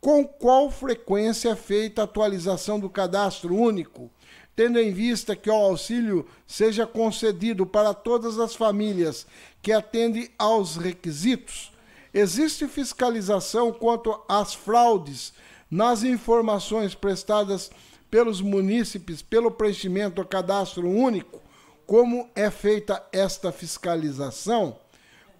Com 0.00 0.26
qual 0.26 0.72
frequência 0.72 1.50
é 1.50 1.56
feita 1.56 2.00
a 2.00 2.04
atualização 2.04 2.80
do 2.80 2.90
cadastro 2.90 3.54
único? 3.54 4.10
Tendo 4.54 4.78
em 4.78 4.92
vista 4.92 5.34
que 5.34 5.50
o 5.50 5.54
auxílio 5.54 6.26
seja 6.46 6.86
concedido 6.86 7.66
para 7.66 7.94
todas 7.94 8.38
as 8.38 8.54
famílias 8.54 9.26
que 9.62 9.72
atendem 9.72 10.28
aos 10.38 10.76
requisitos, 10.76 11.72
existe 12.12 12.68
fiscalização 12.68 13.72
quanto 13.72 14.20
às 14.28 14.54
fraudes 14.54 15.32
nas 15.70 16.02
informações 16.02 16.94
prestadas 16.94 17.70
pelos 18.10 18.42
munícipes 18.42 19.22
pelo 19.22 19.50
preenchimento 19.50 20.16
do 20.16 20.28
cadastro 20.28 20.86
único? 20.86 21.40
Como 21.86 22.28
é 22.34 22.50
feita 22.50 23.02
esta 23.10 23.50
fiscalização? 23.50 24.78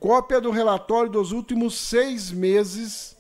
Cópia 0.00 0.40
do 0.40 0.50
relatório 0.50 1.12
dos 1.12 1.32
últimos 1.32 1.74
seis 1.74 2.30
meses 2.30 3.14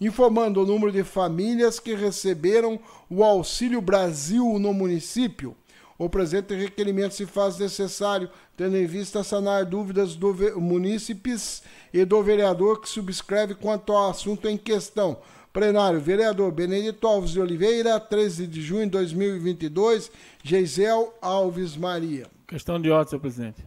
informando 0.00 0.62
o 0.62 0.66
número 0.66 0.90
de 0.90 1.04
famílias 1.04 1.78
que 1.78 1.94
receberam 1.94 2.80
o 3.08 3.22
Auxílio 3.22 3.80
Brasil 3.80 4.58
no 4.58 4.72
município. 4.72 5.54
O 5.98 6.08
presente 6.08 6.54
requerimento 6.54 7.14
se 7.14 7.26
faz 7.26 7.58
necessário, 7.58 8.30
tendo 8.56 8.76
em 8.76 8.86
vista 8.86 9.22
sanar 9.22 9.66
dúvidas 9.66 10.16
do 10.16 10.34
munícipes 10.58 11.62
e 11.92 12.06
do 12.06 12.22
vereador 12.22 12.80
que 12.80 12.88
subscreve 12.88 13.54
quanto 13.54 13.92
ao 13.92 14.08
assunto 14.08 14.48
em 14.48 14.56
questão. 14.56 15.18
Plenário, 15.52 16.00
vereador 16.00 16.52
Benedito 16.52 17.06
Alves 17.06 17.32
de 17.32 17.40
Oliveira, 17.40 18.00
13 18.00 18.46
de 18.46 18.62
junho 18.62 18.84
de 18.84 18.92
2022, 18.92 20.10
Geisel 20.42 21.12
Alves 21.20 21.76
Maria. 21.76 22.28
Questão 22.46 22.80
de 22.80 22.90
ordem, 22.90 23.10
senhor 23.10 23.20
presidente. 23.20 23.66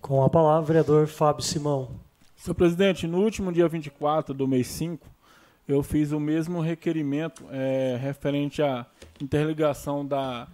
Com 0.00 0.22
a 0.22 0.30
palavra, 0.30 0.66
vereador 0.66 1.08
Fábio 1.08 1.42
Simão. 1.42 1.90
Senhor 2.36 2.54
presidente, 2.54 3.06
no 3.06 3.18
último 3.18 3.50
dia 3.50 3.66
24 3.66 4.32
do 4.32 4.46
mês 4.46 4.68
5, 4.68 5.06
eu 5.72 5.82
fiz 5.82 6.12
o 6.12 6.20
mesmo 6.20 6.60
requerimento 6.60 7.44
é, 7.50 7.98
referente 8.00 8.62
à 8.62 8.86
interligação 9.20 10.04
da, 10.04 10.48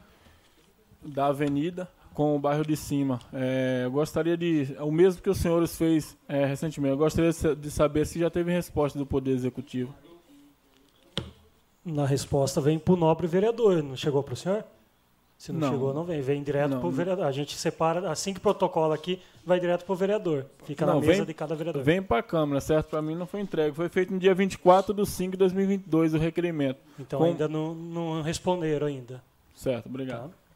da 1.02 1.26
avenida 1.26 1.88
com 2.12 2.34
o 2.34 2.38
bairro 2.38 2.64
de 2.64 2.76
cima. 2.76 3.20
É, 3.32 3.82
eu 3.84 3.90
gostaria 3.90 4.36
de. 4.36 4.74
O 4.80 4.90
mesmo 4.90 5.20
que 5.20 5.30
os 5.30 5.38
senhores 5.38 5.76
fez 5.76 6.16
é, 6.28 6.44
recentemente, 6.46 6.92
eu 6.92 6.98
gostaria 6.98 7.30
de 7.54 7.70
saber 7.70 8.06
se 8.06 8.18
já 8.18 8.30
teve 8.30 8.52
resposta 8.52 8.98
do 8.98 9.06
Poder 9.06 9.32
Executivo. 9.32 9.94
Na 11.84 12.04
resposta 12.04 12.60
vem 12.60 12.78
para 12.78 12.94
o 12.94 12.96
nobre 12.96 13.26
vereador, 13.26 13.82
não 13.82 13.96
chegou 13.96 14.22
para 14.22 14.34
o 14.34 14.36
senhor? 14.36 14.64
Se 15.38 15.52
não, 15.52 15.60
não, 15.60 15.70
chegou, 15.70 15.94
não 15.94 16.04
vem. 16.04 16.20
Vem 16.20 16.42
direto 16.42 16.78
para 16.78 16.86
o 16.86 16.90
vereador. 16.90 17.26
A 17.26 17.32
gente 17.32 17.56
separa, 17.56 18.10
assim 18.10 18.32
que 18.32 18.40
protocola 18.40 18.94
aqui, 18.94 19.20
vai 19.44 19.60
direto 19.60 19.84
para 19.84 19.92
o 19.92 19.96
vererador. 19.96 20.46
Fica 20.64 20.86
não, 20.86 20.94
na 20.94 21.00
mesa 21.00 21.12
vem, 21.18 21.24
de 21.26 21.34
cada 21.34 21.54
vereador. 21.54 21.82
Vem 21.82 22.02
para 22.02 22.18
a 22.18 22.22
Câmara, 22.22 22.60
certo? 22.60 22.88
Para 22.88 23.02
mim 23.02 23.14
não 23.14 23.26
foi 23.26 23.40
entregue. 23.40 23.76
Foi 23.76 23.88
feito 23.88 24.12
no 24.12 24.18
dia 24.18 24.34
24 24.34 24.94
de 24.94 25.06
5 25.06 25.32
de 25.32 25.36
2022 25.36 26.14
o 26.14 26.18
requerimento. 26.18 26.80
Então 26.98 27.18
Com... 27.18 27.26
ainda 27.26 27.46
não, 27.46 27.74
não 27.74 28.22
responderam 28.22 28.86
ainda. 28.86 29.22
Certo, 29.54 29.86
obrigado. 29.86 30.30
Tá. 30.30 30.46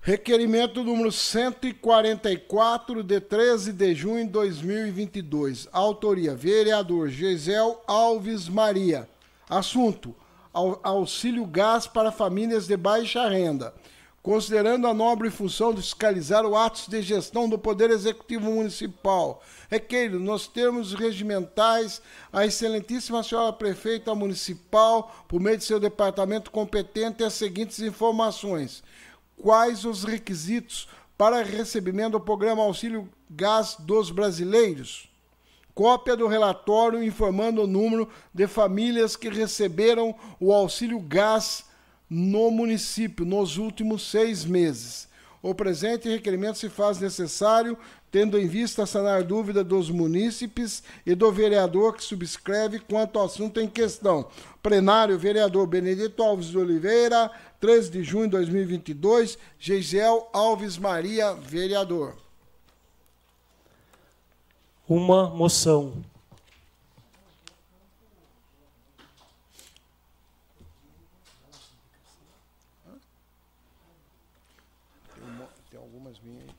Requerimento 0.00 0.84
número 0.84 1.10
144, 1.10 3.02
de 3.02 3.20
13 3.20 3.72
de 3.72 3.94
junho 3.94 4.26
de 4.26 4.32
2022. 4.32 5.66
Autoria: 5.72 6.34
Vereador 6.34 7.08
Gisel 7.08 7.82
Alves 7.86 8.46
Maria. 8.46 9.08
Assunto: 9.48 10.14
auxílio 10.54 11.44
gás 11.44 11.86
para 11.86 12.12
famílias 12.12 12.66
de 12.66 12.76
baixa 12.76 13.28
renda, 13.28 13.74
considerando 14.22 14.86
a 14.86 14.94
nobre 14.94 15.28
função 15.30 15.74
de 15.74 15.82
fiscalizar 15.82 16.46
o 16.46 16.56
atos 16.56 16.88
de 16.88 17.02
gestão 17.02 17.48
do 17.48 17.58
Poder 17.58 17.90
Executivo 17.90 18.50
Municipal. 18.50 19.42
Requeiro, 19.68 20.20
nos 20.20 20.46
termos 20.46 20.94
regimentais, 20.94 22.00
a 22.32 22.46
excelentíssima 22.46 23.22
senhora 23.22 23.52
prefeita 23.52 24.14
municipal, 24.14 25.24
por 25.28 25.40
meio 25.40 25.58
de 25.58 25.64
seu 25.64 25.80
departamento 25.80 26.50
competente, 26.50 27.24
as 27.24 27.34
seguintes 27.34 27.80
informações. 27.80 28.82
Quais 29.36 29.84
os 29.84 30.04
requisitos 30.04 30.88
para 31.18 31.42
recebimento 31.42 32.12
do 32.12 32.20
programa 32.20 32.62
Auxílio 32.62 33.08
Gás 33.28 33.76
dos 33.78 34.10
Brasileiros? 34.10 35.12
Cópia 35.74 36.16
do 36.16 36.28
relatório 36.28 37.02
informando 37.02 37.62
o 37.62 37.66
número 37.66 38.08
de 38.32 38.46
famílias 38.46 39.16
que 39.16 39.28
receberam 39.28 40.14
o 40.38 40.52
auxílio 40.52 41.00
gás 41.00 41.64
no 42.08 42.48
município 42.48 43.24
nos 43.26 43.56
últimos 43.56 44.08
seis 44.08 44.44
meses. 44.44 45.08
O 45.42 45.52
presente 45.52 46.08
requerimento 46.08 46.58
se 46.58 46.68
faz 46.68 47.00
necessário, 47.00 47.76
tendo 48.10 48.38
em 48.38 48.46
vista 48.46 48.86
sanar 48.86 49.24
dúvida 49.24 49.64
dos 49.64 49.90
munícipes 49.90 50.82
e 51.04 51.14
do 51.14 51.30
vereador 51.32 51.94
que 51.94 52.04
subscreve 52.04 52.78
quanto 52.78 53.18
ao 53.18 53.26
assunto 53.26 53.60
em 53.60 53.68
questão. 53.68 54.28
Plenário, 54.62 55.18
vereador 55.18 55.66
Benedito 55.66 56.22
Alves 56.22 56.46
de 56.46 56.56
Oliveira, 56.56 57.30
13 57.60 57.90
de 57.90 58.04
junho 58.04 58.26
de 58.26 58.30
2022, 58.30 59.36
Geisel 59.58 60.30
Alves 60.32 60.78
Maria, 60.78 61.34
vereador 61.34 62.23
uma 64.88 65.28
moção. 65.30 65.94
Tem 75.70 75.80
algumas 75.80 76.20
minhas 76.20 76.50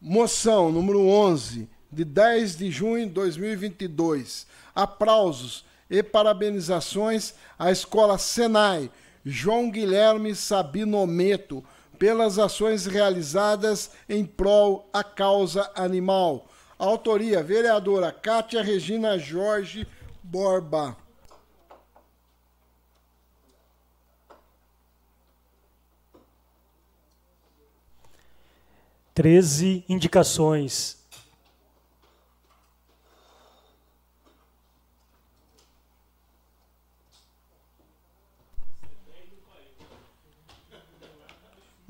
Moção 0.00 0.72
número 0.72 1.06
11, 1.06 1.68
de 1.92 2.04
10 2.04 2.56
de 2.56 2.70
junho 2.70 3.06
de 3.06 3.12
2022. 3.12 4.46
Aplausos 4.74 5.64
e 5.90 6.02
parabenizações 6.02 7.34
à 7.58 7.70
Escola 7.70 8.16
Senai 8.16 8.90
João 9.24 9.70
Guilherme 9.70 10.34
Sabino 10.34 11.06
Meto 11.06 11.62
pelas 12.00 12.38
ações 12.38 12.86
realizadas 12.86 13.90
em 14.08 14.24
prol 14.24 14.88
à 14.90 15.04
causa 15.04 15.70
animal. 15.74 16.48
Autoria: 16.78 17.42
vereadora 17.42 18.10
Cátia 18.10 18.62
Regina 18.62 19.18
Jorge 19.18 19.86
Borba. 20.22 20.96
Treze 29.12 29.84
indicações 29.86 30.99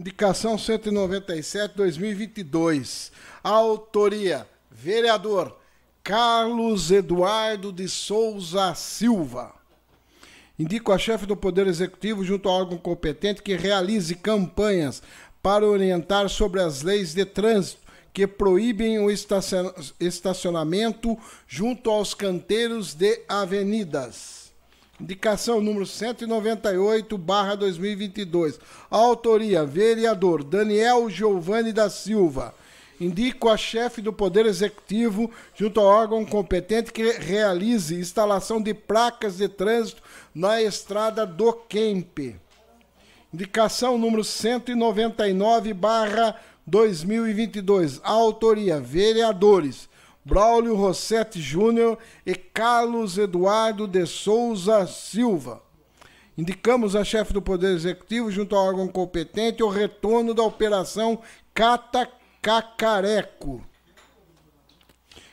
Indicação 0.00 0.56
197, 0.56 1.76
2022. 1.76 3.12
Autoria: 3.44 4.48
Vereador 4.70 5.58
Carlos 6.02 6.90
Eduardo 6.90 7.70
de 7.70 7.86
Souza 7.86 8.74
Silva. 8.74 9.54
Indico 10.58 10.90
a 10.90 10.96
chefe 10.96 11.26
do 11.26 11.36
Poder 11.36 11.66
Executivo, 11.66 12.24
junto 12.24 12.48
ao 12.48 12.60
órgão 12.60 12.78
competente, 12.78 13.42
que 13.42 13.54
realize 13.54 14.14
campanhas 14.14 15.02
para 15.42 15.66
orientar 15.66 16.30
sobre 16.30 16.62
as 16.62 16.80
leis 16.80 17.12
de 17.12 17.26
trânsito 17.26 17.82
que 18.10 18.26
proíbem 18.26 18.98
o 19.00 19.10
estacionamento 20.00 21.18
junto 21.46 21.90
aos 21.90 22.14
canteiros 22.14 22.94
de 22.94 23.20
avenidas. 23.28 24.39
Indicação 25.00 25.62
número 25.62 25.86
198, 25.86 27.16
barra 27.16 27.54
2022. 27.54 28.60
Autoria, 28.90 29.64
vereador 29.64 30.44
Daniel 30.44 31.08
Giovanni 31.08 31.72
da 31.72 31.88
Silva. 31.88 32.54
Indico 33.00 33.48
a 33.48 33.56
chefe 33.56 34.02
do 34.02 34.12
Poder 34.12 34.44
Executivo, 34.44 35.30
junto 35.54 35.80
ao 35.80 35.86
órgão 35.86 36.22
competente, 36.26 36.92
que 36.92 37.12
realize 37.12 37.98
instalação 37.98 38.60
de 38.60 38.74
placas 38.74 39.38
de 39.38 39.48
trânsito 39.48 40.02
na 40.34 40.60
estrada 40.60 41.24
do 41.24 41.50
Kempe. 41.50 42.36
Indicação 43.32 43.96
número 43.96 44.22
199, 44.22 45.72
barra 45.72 46.36
2022. 46.66 48.00
Autoria, 48.04 48.78
vereadores 48.78 49.89
Braulio 50.31 50.77
Rossetti 50.77 51.40
Júnior 51.40 51.99
e 52.25 52.37
Carlos 52.37 53.19
Eduardo 53.19 53.88
de 53.88 54.07
Souza 54.07 54.87
Silva. 54.87 55.61
Indicamos 56.38 56.95
a 56.95 57.03
chefe 57.03 57.33
do 57.33 57.43
Poder 57.43 57.75
Executivo, 57.75 58.31
junto 58.31 58.55
ao 58.55 58.64
órgão 58.64 58.87
competente, 58.87 59.61
o 59.61 59.69
retorno 59.69 60.33
da 60.33 60.45
operação 60.45 61.19
Cata 61.53 62.09
Cacareco. 62.40 63.61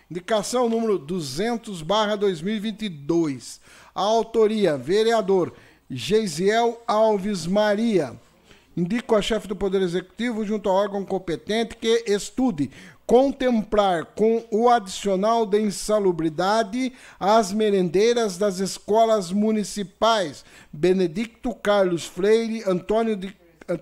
Indicação 0.09 0.67
número 0.67 0.97
200, 0.97 1.83
barra 1.83 2.15
2022. 2.15 3.61
autoria, 3.93 4.75
vereador 4.79 5.53
Geisiel 5.87 6.81
Alves 6.87 7.45
Maria. 7.45 8.19
Indico 8.75 9.15
a 9.15 9.21
chefe 9.21 9.47
do 9.47 9.55
Poder 9.55 9.81
Executivo, 9.81 10.45
junto 10.45 10.69
ao 10.69 10.75
órgão 10.75 11.03
competente, 11.03 11.75
que 11.75 12.03
estude 12.07 12.71
contemplar 13.07 14.07
com 14.07 14.45
o 14.51 14.67
adicional 14.67 15.45
de 15.45 15.61
insalubridade 15.61 16.91
as 17.17 17.53
merendeiras 17.53 18.37
das 18.37 18.59
escolas 18.59 19.31
municipais 19.31 20.43
Benedicto 20.73 21.55
Carlos 21.55 22.05
Freire, 22.05 22.63
Antônio 22.67 23.15
de 23.15 23.33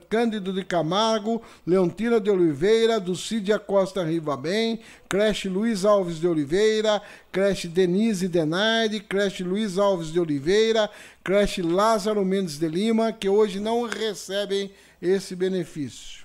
Cândido 0.09 0.51
de 0.51 0.63
Camargo, 0.63 1.41
Leontina 1.65 2.19
de 2.19 2.29
Oliveira, 2.29 2.99
Dulcídia 2.99 3.59
Costa 3.59 4.03
Ribabem, 4.03 4.79
creche 5.07 5.47
Luiz 5.47 5.85
Alves 5.85 6.19
de 6.19 6.27
Oliveira, 6.27 7.01
creche 7.31 7.67
Denise 7.67 8.27
Denardi, 8.27 8.99
creche 8.99 9.43
Luiz 9.43 9.77
Alves 9.77 10.11
de 10.11 10.19
Oliveira, 10.19 10.89
creche 11.23 11.61
Lázaro 11.61 12.25
Mendes 12.25 12.57
de 12.57 12.67
Lima, 12.67 13.13
que 13.13 13.29
hoje 13.29 13.59
não 13.59 13.83
recebem 13.83 14.71
esse 14.99 15.35
benefício. 15.35 16.24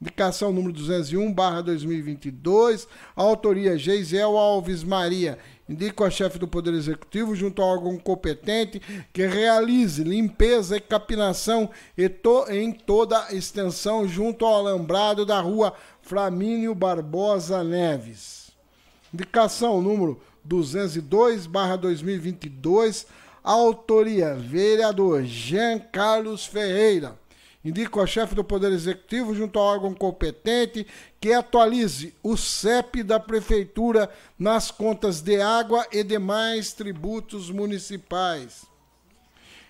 Indicação 0.00 0.52
número 0.52 0.72
201, 0.72 1.32
barra 1.32 1.60
2022, 1.62 2.86
autoria 3.16 3.76
Geisel 3.76 4.36
Alves 4.36 4.84
Maria 4.84 5.38
Indico 5.68 6.02
a 6.02 6.08
chefe 6.08 6.38
do 6.38 6.48
Poder 6.48 6.72
Executivo, 6.72 7.36
junto 7.36 7.60
ao 7.60 7.68
órgão 7.68 7.98
competente, 7.98 8.80
que 9.12 9.26
realize 9.26 10.02
limpeza 10.02 10.78
e 10.78 10.80
capinação 10.80 11.68
em 12.48 12.72
toda 12.72 13.26
a 13.26 13.34
extensão 13.34 14.08
junto 14.08 14.46
ao 14.46 14.54
alambrado 14.54 15.26
da 15.26 15.38
rua 15.40 15.74
Flamínio 16.00 16.74
Barbosa 16.74 17.62
Neves. 17.62 18.50
Indicação 19.12 19.82
número 19.82 20.18
202, 20.42 21.46
barra 21.46 21.76
2022, 21.76 23.06
autoria, 23.44 24.34
vereador 24.34 25.22
Jean 25.24 25.78
Carlos 25.78 26.46
Ferreira. 26.46 27.14
Indico 27.64 28.00
a 28.00 28.06
chefe 28.06 28.34
do 28.34 28.44
Poder 28.44 28.72
Executivo, 28.72 29.34
junto 29.34 29.58
ao 29.58 29.66
órgão 29.66 29.92
competente, 29.92 30.86
que 31.20 31.32
atualize 31.32 32.14
o 32.22 32.36
CEP 32.36 33.02
da 33.02 33.18
Prefeitura 33.18 34.08
nas 34.38 34.70
contas 34.70 35.20
de 35.20 35.40
água 35.40 35.86
e 35.90 36.04
demais 36.04 36.72
tributos 36.72 37.50
municipais. 37.50 38.64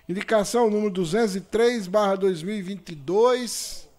Indicação 0.07 0.69
número 0.69 0.91
203, 0.91 1.87
barra 1.87 2.15
2022. 2.15 3.89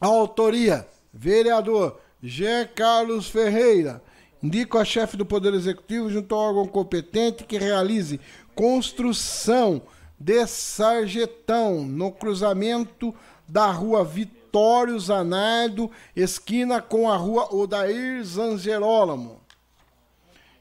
A 0.00 0.06
autoria, 0.06 0.86
vereador 1.12 2.00
Jean 2.22 2.66
Carlos 2.66 3.28
Ferreira. 3.28 4.02
Indico 4.42 4.78
a 4.78 4.84
chefe 4.84 5.16
do 5.16 5.26
Poder 5.26 5.54
Executivo, 5.54 6.10
junto 6.10 6.34
ao 6.34 6.40
órgão 6.40 6.66
competente, 6.66 7.44
que 7.44 7.58
realize 7.58 8.20
construção 8.54 9.82
de 10.18 10.46
Sarjetão, 10.46 11.84
no 11.84 12.10
cruzamento 12.10 13.14
da 13.46 13.70
rua 13.70 14.04
Vitório 14.04 14.98
Zanardo, 14.98 15.90
esquina 16.14 16.80
com 16.80 17.10
a 17.10 17.16
rua 17.16 17.54
Odair 17.54 18.24
Zangerolamo. 18.24 19.40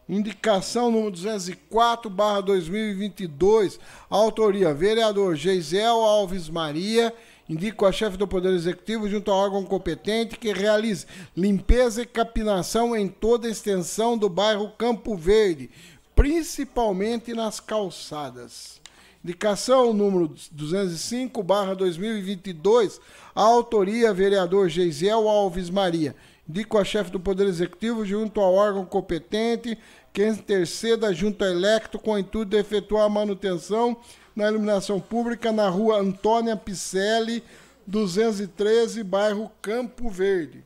Indicação 0.07 0.91
número 0.91 1.11
204, 1.11 2.11
barra 2.11 2.41
2022, 2.41 3.79
autoria 4.07 4.71
vereador 4.71 5.35
Geisel 5.35 5.95
Alves 5.95 6.47
Maria, 6.47 7.11
indico 7.49 7.87
a 7.87 7.91
chefe 7.91 8.15
do 8.15 8.27
Poder 8.27 8.53
Executivo 8.53 9.09
junto 9.09 9.31
ao 9.31 9.39
órgão 9.39 9.63
competente 9.63 10.37
que 10.37 10.53
realize 10.53 11.07
limpeza 11.35 12.03
e 12.03 12.05
capinação 12.05 12.95
em 12.95 13.07
toda 13.07 13.47
a 13.47 13.51
extensão 13.51 14.15
do 14.15 14.29
bairro 14.29 14.71
Campo 14.77 15.15
Verde, 15.15 15.71
principalmente 16.15 17.33
nas 17.33 17.59
calçadas. 17.59 18.79
Indicação 19.25 19.91
número 19.91 20.35
205, 20.51 21.41
barra 21.41 21.73
2022, 21.73 23.01
autoria 23.33 24.13
vereador 24.13 24.69
Geisiel 24.69 25.27
Alves 25.27 25.67
Maria. 25.67 26.15
Indico 26.47 26.77
a 26.77 26.85
chefe 26.85 27.09
do 27.09 27.19
Poder 27.19 27.47
Executivo 27.47 28.05
junto 28.05 28.39
ao 28.39 28.53
órgão 28.53 28.85
competente 28.85 29.79
que 30.13 30.27
interceda 30.27 31.11
junto 31.11 31.43
ao 31.43 31.49
electo 31.49 31.97
com 31.97 32.11
o 32.11 32.19
intuito 32.19 32.51
de 32.51 32.57
efetuar 32.57 33.05
a 33.05 33.09
manutenção 33.09 33.97
na 34.35 34.47
iluminação 34.47 34.99
pública 34.99 35.51
na 35.51 35.69
rua 35.69 35.97
Antônia 35.97 36.55
Picelli, 36.55 37.43
213, 37.87 39.01
bairro 39.01 39.51
Campo 39.59 40.07
Verde. 40.07 40.63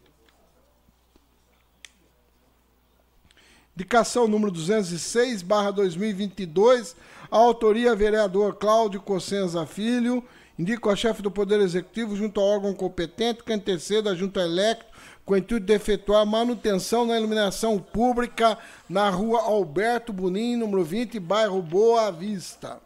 Indicação 3.74 4.28
número 4.28 4.52
206, 4.52 5.42
barra 5.44 5.72
2022, 5.72 6.98
a 7.32 7.38
autoria, 7.38 7.96
vereador 7.96 8.56
Cláudio 8.56 9.02
Cossenza 9.02 9.66
Filho. 9.66 10.24
Indico 10.58 10.90
a 10.90 10.96
chefe 10.96 11.22
do 11.22 11.32
Poder 11.32 11.60
Executivo 11.62 12.16
junto 12.16 12.40
ao 12.40 12.48
órgão 12.48 12.74
competente 12.74 13.44
que 13.44 13.54
anteceda 13.54 14.16
junto 14.16 14.40
ao 14.40 14.46
electo 14.46 14.86
com 15.26 15.36
o 15.36 15.38
intuito 15.38 15.66
de 15.66 15.74
efetuar 15.74 16.26
manutenção 16.26 17.06
na 17.06 17.18
iluminação 17.18 17.78
pública 17.78 18.58
na 18.90 19.10
rua 19.10 19.42
Alberto 19.44 20.12
Bunim, 20.12 20.56
número 20.56 20.84
20, 20.84 21.20
bairro 21.20 21.62
Boa 21.62 22.12
Vista. 22.12 22.82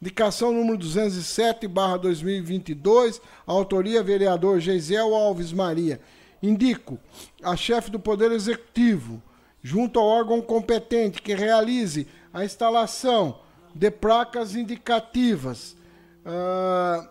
Indicação 0.00 0.52
número 0.52 0.78
207, 0.78 1.66
barra 1.66 1.96
2022, 1.96 3.20
autoria 3.44 4.02
vereador 4.02 4.60
Geisel 4.60 5.14
Alves 5.14 5.52
Maria. 5.52 6.00
Indico 6.40 6.98
a 7.42 7.56
chefe 7.56 7.90
do 7.90 7.98
Poder 7.98 8.30
Executivo, 8.30 9.20
junto 9.62 9.98
ao 9.98 10.06
órgão 10.06 10.40
competente 10.40 11.20
que 11.20 11.34
realize 11.34 12.06
a 12.32 12.44
instalação 12.44 13.40
de 13.74 13.90
placas 13.90 14.54
indicativas. 14.54 15.76
Uh, 16.24 17.08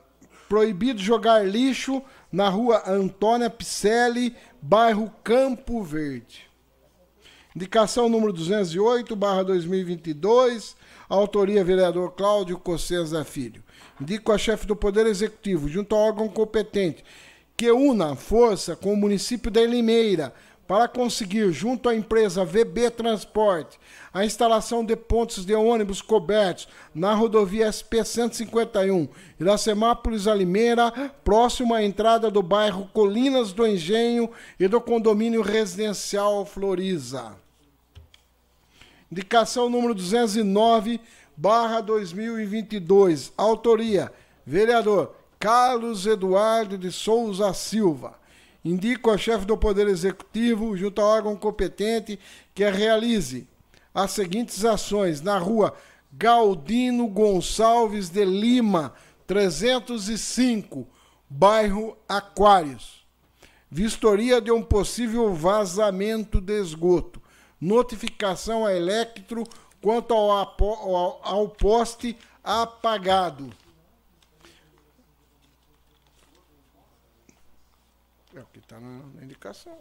proibido 0.48 1.02
jogar 1.02 1.48
lixo 1.48 2.02
na 2.32 2.50
rua 2.50 2.84
Antônia 2.88 3.50
Picelli, 3.50 4.36
bairro 4.62 5.12
Campo 5.24 5.84
Verde. 5.84 6.48
Indicação 7.56 8.10
número 8.10 8.34
208, 8.34 9.16
barra 9.16 9.44
2022, 9.44 10.76
autoria 11.08 11.64
vereador 11.64 12.14
Cláudio 12.14 12.58
Cossenza 12.58 13.24
Filho. 13.24 13.64
Indico 14.02 14.32
a 14.32 14.38
chefe 14.38 14.66
do 14.66 14.76
Poder 14.76 15.06
Executivo, 15.06 15.70
junto 15.70 15.94
ao 15.94 16.02
órgão 16.02 16.28
competente, 16.28 17.04
que 17.56 17.72
una 17.72 18.16
força 18.16 18.76
com 18.76 18.94
o 18.94 18.98
município 18.98 19.52
da 19.52 19.64
Limeira 19.64 20.34
para 20.68 20.88
conseguir, 20.88 21.52
junto 21.52 21.90
à 21.90 21.96
empresa 21.96 22.46
VB 22.46 22.90
Transporte, 22.92 23.80
a 24.14 24.26
instalação 24.26 24.84
de 24.84 24.96
pontos 24.96 25.46
de 25.46 25.54
ônibus 25.54 26.02
cobertos 26.02 26.68
na 26.96 27.14
rodovia 27.14 27.70
SP-151, 27.70 29.10
Iracemápolis 29.40 30.28
a 30.28 30.34
Limeira, 30.34 30.92
próximo 31.24 31.74
à 31.74 31.84
entrada 31.84 32.32
do 32.32 32.42
bairro 32.42 32.90
Colinas 32.94 33.52
do 33.52 33.68
Engenho 33.68 34.30
e 34.60 34.68
do 34.68 34.80
condomínio 34.80 35.42
residencial 35.42 36.46
Floriza. 36.46 37.36
Indicação 39.12 39.70
número 39.70 39.94
209, 39.94 41.00
barra 41.36 41.82
2022. 41.82 43.34
Autoria, 43.38 44.12
vereador 44.46 45.14
Carlos 45.38 46.08
Eduardo 46.08 46.78
de 46.78 46.92
Souza 46.92 47.54
Silva. 47.54 48.23
Indico 48.64 49.12
a 49.12 49.18
chefe 49.18 49.46
do 49.46 49.58
Poder 49.58 49.88
Executivo, 49.88 50.76
junto 50.78 51.02
ao 51.02 51.10
órgão 51.10 51.36
competente, 51.36 52.18
que 52.56 52.68
realize 52.70 53.48
as 53.94 54.12
seguintes 54.12 54.64
ações 54.64 55.22
na 55.22 55.38
rua 55.38 55.76
Galdino 56.14 57.08
Gonçalves 57.08 58.10
de 58.10 58.24
Lima, 58.24 58.94
305, 59.28 60.88
bairro 61.30 61.98
Aquários. 62.08 63.04
Vistoria 63.70 64.40
de 64.40 64.52
um 64.52 64.62
possível 64.62 65.34
vazamento 65.34 66.40
de 66.40 66.60
esgoto. 66.60 67.22
Notificação 67.60 68.66
a 68.66 68.74
Electro 68.74 69.44
quanto 69.82 70.14
ao, 70.14 70.32
ao, 70.32 71.20
ao 71.24 71.50
poste 71.50 72.16
apagado. 72.44 73.50
É 78.36 78.40
o 78.40 78.46
que 78.46 78.60
está 78.74 78.80
na, 78.80 79.24
indicação. 79.24 79.78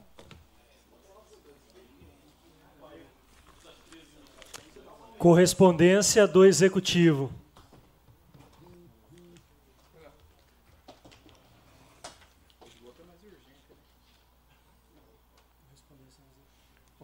Correspondência 5.18 6.26
do 6.26 6.44
Executivo. 6.44 7.32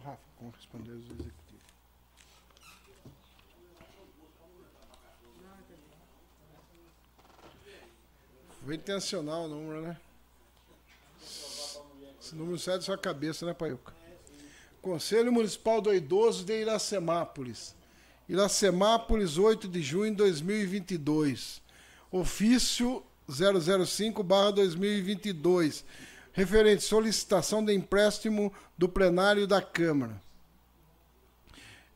Rafa, 0.03 0.19
correspondência 0.37 0.99
do 0.99 1.13
Executivo. 1.13 1.59
Foi 8.63 8.75
intencional 8.75 9.45
o 9.45 9.47
número, 9.47 9.81
né? 9.81 9.97
Esse 12.29 12.35
número 12.35 12.59
sai 12.59 12.75
da 12.75 12.81
sua 12.83 12.95
cabeça, 12.95 13.43
né, 13.43 13.55
Paiuca? 13.55 13.91
Conselho 14.83 15.33
Municipal 15.33 15.81
do 15.81 15.91
Idoso 15.91 16.45
de 16.45 16.61
Iracemápolis. 16.61 17.75
Iracemápolis, 18.29 19.39
8 19.39 19.67
de 19.67 19.81
junho 19.81 20.11
de 20.11 20.17
2022. 20.17 21.59
Ofício 22.11 23.01
005-2022. 23.27 25.83
Referente 26.31 26.83
solicitação 26.83 27.65
de 27.65 27.73
empréstimo 27.73 28.53
do 28.77 28.87
plenário 28.87 29.47
da 29.47 29.59
Câmara. 29.59 30.21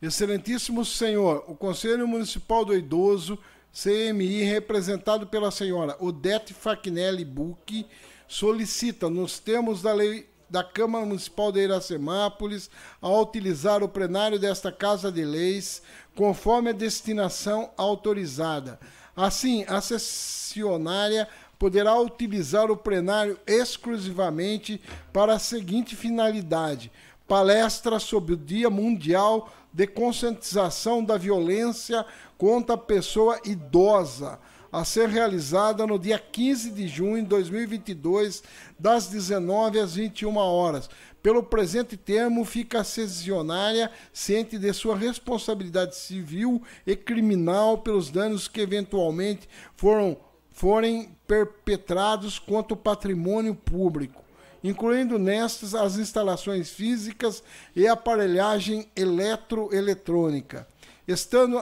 Excelentíssimo 0.01 0.83
Senhor, 0.83 1.43
o 1.47 1.55
Conselho 1.55 2.07
Municipal 2.07 2.65
do 2.65 2.75
Idoso, 2.75 3.37
CMI, 3.71 4.41
representado 4.41 5.27
pela 5.27 5.51
senhora 5.51 5.95
Odete 6.03 6.55
Faquinelli 6.55 7.23
Bucchi, 7.23 7.85
solicita, 8.27 9.09
nos 9.09 9.39
termos 9.39 9.81
da 9.81 9.93
lei 9.93 10.29
da 10.49 10.63
Câmara 10.63 11.05
Municipal 11.05 11.51
de 11.51 11.61
Iracemápolis, 11.61 12.69
a 13.01 13.09
utilizar 13.09 13.81
o 13.81 13.89
plenário 13.89 14.37
desta 14.37 14.71
Casa 14.71 15.11
de 15.11 15.25
Leis, 15.25 15.81
conforme 16.15 16.69
a 16.69 16.73
destinação 16.73 17.71
autorizada. 17.75 18.79
Assim, 19.15 19.65
a 19.67 19.81
sessionária 19.81 21.27
poderá 21.57 21.99
utilizar 21.99 22.69
o 22.69 22.77
plenário 22.77 23.39
exclusivamente 23.47 24.81
para 25.11 25.33
a 25.33 25.39
seguinte 25.39 25.95
finalidade: 25.95 26.91
palestra 27.27 27.99
sobre 27.99 28.33
o 28.33 28.37
Dia 28.37 28.69
Mundial 28.69 29.51
de 29.71 29.87
Conscientização 29.87 31.03
da 31.03 31.17
Violência 31.17 32.05
contra 32.37 32.75
a 32.75 32.77
Pessoa 32.77 33.39
Idosa, 33.43 34.39
a 34.73 34.83
ser 34.83 35.07
realizada 35.07 35.85
no 35.85 35.99
dia 35.99 36.17
15 36.17 36.71
de 36.71 36.87
junho 36.87 37.21
de 37.21 37.29
2022, 37.29 38.41
das 38.79 39.05
19 39.05 39.79
às 39.79 39.93
21 39.93 40.35
horas. 40.35 40.89
Pelo 41.21 41.43
presente 41.43 41.95
termo, 41.95 42.43
fica 42.43 42.81
a 42.81 42.83
sessionária 42.83 43.91
ciente 44.11 44.57
de 44.57 44.73
sua 44.73 44.97
responsabilidade 44.97 45.95
civil 45.95 46.59
e 46.87 46.95
criminal 46.95 47.77
pelos 47.77 48.09
danos 48.09 48.47
que 48.47 48.61
eventualmente 48.61 49.47
foram, 49.77 50.17
forem 50.51 51.15
perpetrados 51.27 52.39
contra 52.39 52.73
o 52.73 52.77
patrimônio 52.77 53.53
público 53.53 54.23
incluindo 54.63 55.19
nestas 55.19 55.75
as 55.75 55.97
instalações 55.97 56.69
físicas 56.69 57.43
e 57.75 57.85
aparelhagem 57.85 58.87
eletroeletrônica, 58.95 60.65
estando, 61.05 61.61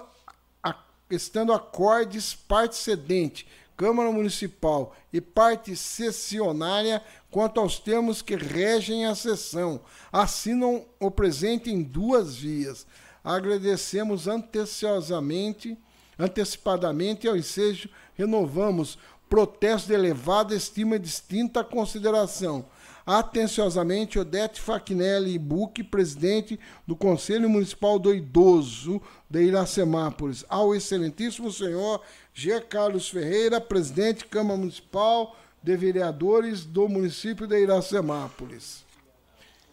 estando 1.15 1.53
acordes 1.53 2.33
parte 2.33 2.75
cedente, 2.75 3.47
Câmara 3.75 4.11
Municipal 4.11 4.95
e 5.11 5.19
parte 5.19 5.75
sessionária 5.75 7.03
quanto 7.29 7.59
aos 7.59 7.79
termos 7.79 8.21
que 8.21 8.35
regem 8.35 9.05
a 9.05 9.15
sessão. 9.15 9.81
Assinam 10.11 10.85
o 10.99 11.09
presente 11.09 11.71
em 11.71 11.81
duas 11.81 12.35
vias. 12.35 12.85
Agradecemos 13.23 14.27
anteciosamente, 14.27 15.77
antecipadamente 16.17 17.27
ao 17.27 17.35
ensejo, 17.35 17.89
renovamos 18.15 18.97
protesto 19.29 19.87
de 19.87 19.93
elevada 19.93 20.53
estima 20.53 20.97
e 20.97 20.99
distinta 20.99 21.63
consideração 21.63 22.65
Atenciosamente, 23.05 24.19
Odete 24.19 24.61
Facnelli 24.61 25.37
Buque, 25.37 25.83
presidente 25.83 26.59
do 26.85 26.95
Conselho 26.95 27.49
Municipal 27.49 27.97
do 27.97 28.13
Idoso 28.13 29.01
de 29.29 29.43
Iracemápolis. 29.43 30.45
Ao 30.47 30.75
excelentíssimo 30.75 31.51
senhor 31.51 32.01
G. 32.33 32.59
Carlos 32.61 33.09
Ferreira, 33.09 33.59
presidente 33.59 34.25
Câmara 34.25 34.57
Municipal 34.57 35.35
de 35.63 35.75
Vereadores 35.75 36.65
do 36.65 36.87
município 36.87 37.47
de 37.47 37.59
Iracemápolis. 37.59 38.83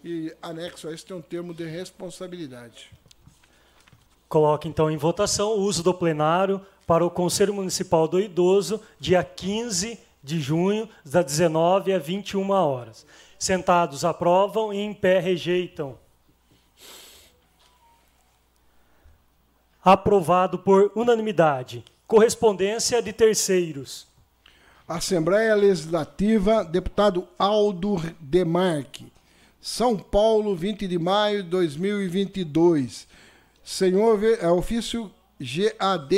E 0.05 0.33
anexo 0.41 0.89
a 0.89 0.93
isso 0.93 1.07
tem 1.07 1.17
um 1.17 1.23
termo 1.23 1.53
de 1.53 1.65
responsabilidade. 1.65 2.91
Coloque 4.29 4.69
então 4.69 4.91
em 4.91 4.97
votação 4.97 5.51
o 5.51 5.61
uso 5.61 5.83
do 5.83 5.95
plenário 5.95 6.61
para 6.87 7.05
o 7.05 7.11
Conselho 7.11 7.53
Municipal 7.53 8.07
do 8.07 8.21
Idoso, 8.21 8.81
dia 8.99 9.23
15 9.23 9.99
de 10.23 10.41
junho, 10.41 10.89
das 11.05 11.25
19 11.25 11.93
às 11.93 12.05
21 12.05 12.51
horas. 12.51 13.07
Sentados 13.39 14.05
aprovam 14.05 14.73
e 14.73 14.79
em 14.79 14.93
pé 14.93 15.21
rejeitam. 15.21 15.99
Aprovado 19.83 20.59
por 20.59 20.91
unanimidade. 20.95 21.85
Correspondência 22.07 23.01
de 23.01 23.13
terceiros. 23.13 24.07
Assembleia 24.89 25.55
Legislativa, 25.55 26.65
deputado 26.65 27.29
Aldo 27.39 27.97
Demarque. 28.19 29.13
São 29.61 29.99
Paulo, 29.99 30.57
20 30.57 30.89
de 30.89 30.99
maio 30.99 31.43
de 31.43 31.51
2022. 31.51 33.07
Senhor, 33.63 34.19
é, 34.25 34.49
ofício 34.49 35.11
GAD 35.41 36.17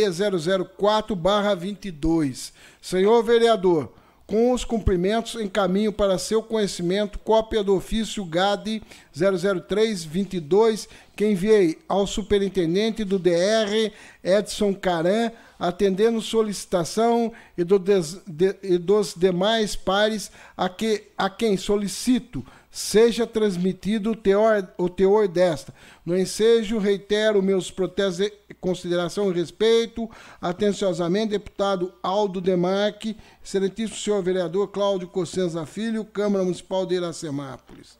004-22. 0.76 2.52
Senhor 2.80 3.22
vereador, 3.22 3.92
com 4.26 4.52
os 4.52 4.64
cumprimentos, 4.64 5.34
encaminho 5.34 5.92
para 5.92 6.16
seu 6.16 6.42
conhecimento 6.42 7.18
cópia 7.18 7.64
do 7.64 7.74
ofício 7.74 8.24
GAD 8.24 8.80
00322 9.12 10.88
que 11.16 11.26
enviei 11.26 11.78
ao 11.88 12.06
superintendente 12.06 13.04
do 13.04 13.18
DR, 13.18 13.92
Edson 14.24 14.72
Caran, 14.72 15.32
atendendo 15.58 16.22
solicitação 16.22 17.32
e, 17.58 17.62
do 17.64 17.78
des, 17.78 18.22
de, 18.26 18.56
e 18.62 18.78
dos 18.78 19.14
demais 19.14 19.76
pares 19.76 20.30
a, 20.56 20.68
que, 20.68 21.08
a 21.18 21.28
quem 21.28 21.58
solicito 21.58 22.42
seja 22.70 23.26
transmitido 23.26 24.12
o 24.12 24.16
teor, 24.16 24.68
o 24.78 24.88
teor 24.88 25.26
desta. 25.26 25.74
No 26.06 26.16
ensejo, 26.16 26.78
reitero 26.78 27.42
meus 27.42 27.70
protestos 27.70 28.26
de 28.26 28.54
consideração 28.60 29.30
e 29.30 29.34
respeito. 29.34 30.08
Atenciosamente, 30.40 31.32
deputado 31.32 31.92
Aldo 32.02 32.40
Demarque, 32.40 33.16
excelentíssimo 33.42 33.98
senhor 33.98 34.22
vereador 34.22 34.68
Cláudio 34.68 35.08
Cossenza 35.08 35.66
Filho, 35.66 36.04
Câmara 36.04 36.44
Municipal 36.44 36.86
de 36.86 36.94
Iracemápolis. 36.94 37.98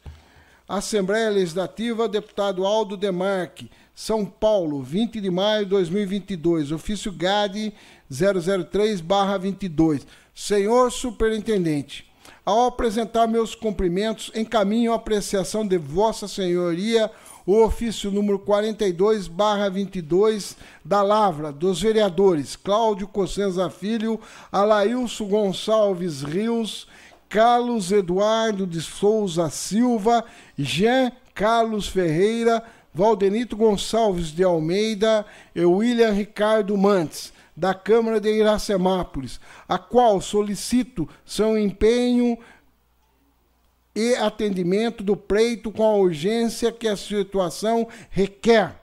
Assembleia 0.69 1.31
Legislativa, 1.31 2.09
deputado 2.09 2.65
Aldo 2.65 2.97
Demarque, 2.97 3.69
São 3.93 4.25
Paulo, 4.25 4.81
20 4.85 5.21
de 5.21 5.29
maio 5.29 5.65
de 5.65 5.71
2022, 5.71 6.71
ofício 6.71 7.11
GAD 7.11 7.75
003-22. 8.09 10.07
Senhor 10.33 10.93
Superintendente, 10.93 12.10
Ao 12.51 12.67
apresentar 12.67 13.29
meus 13.29 13.55
cumprimentos, 13.55 14.33
encaminho 14.35 14.93
a 14.93 14.97
apreciação 14.97 15.65
de 15.65 15.79
Vossa 15.79 16.27
Senhoria 16.27 17.09
o 17.47 17.63
ofício 17.63 18.11
número 18.11 18.41
42, 18.41 19.29
barra 19.29 19.69
22, 19.69 20.57
da 20.85 21.01
Lavra, 21.01 21.53
dos 21.53 21.81
vereadores 21.81 22.57
Cláudio 22.57 23.07
Cossenza 23.07 23.71
Filho, 23.71 24.19
Alailson 24.51 25.27
Gonçalves 25.27 26.23
Rios, 26.23 26.89
Carlos 27.29 27.93
Eduardo 27.93 28.67
de 28.67 28.81
Souza 28.81 29.49
Silva, 29.49 30.25
Jean 30.59 31.13
Carlos 31.33 31.87
Ferreira, 31.87 32.65
Valdenito 32.93 33.57
Gonçalves 33.57 34.33
de 34.33 34.43
Almeida 34.43 35.25
e 35.55 35.65
William 35.65 36.11
Ricardo 36.11 36.77
Mantes, 36.77 37.33
da 37.61 37.75
Câmara 37.75 38.19
de 38.19 38.33
Iracemápolis, 38.33 39.39
a 39.69 39.77
qual 39.77 40.19
solicito 40.19 41.07
seu 41.27 41.59
empenho 41.59 42.39
e 43.95 44.15
atendimento 44.15 45.05
do 45.05 45.15
pleito 45.15 45.71
com 45.71 45.85
a 45.85 45.95
urgência 45.95 46.73
que 46.73 46.89
a 46.89 46.97
situação 46.97 47.87
requer. 48.09 48.81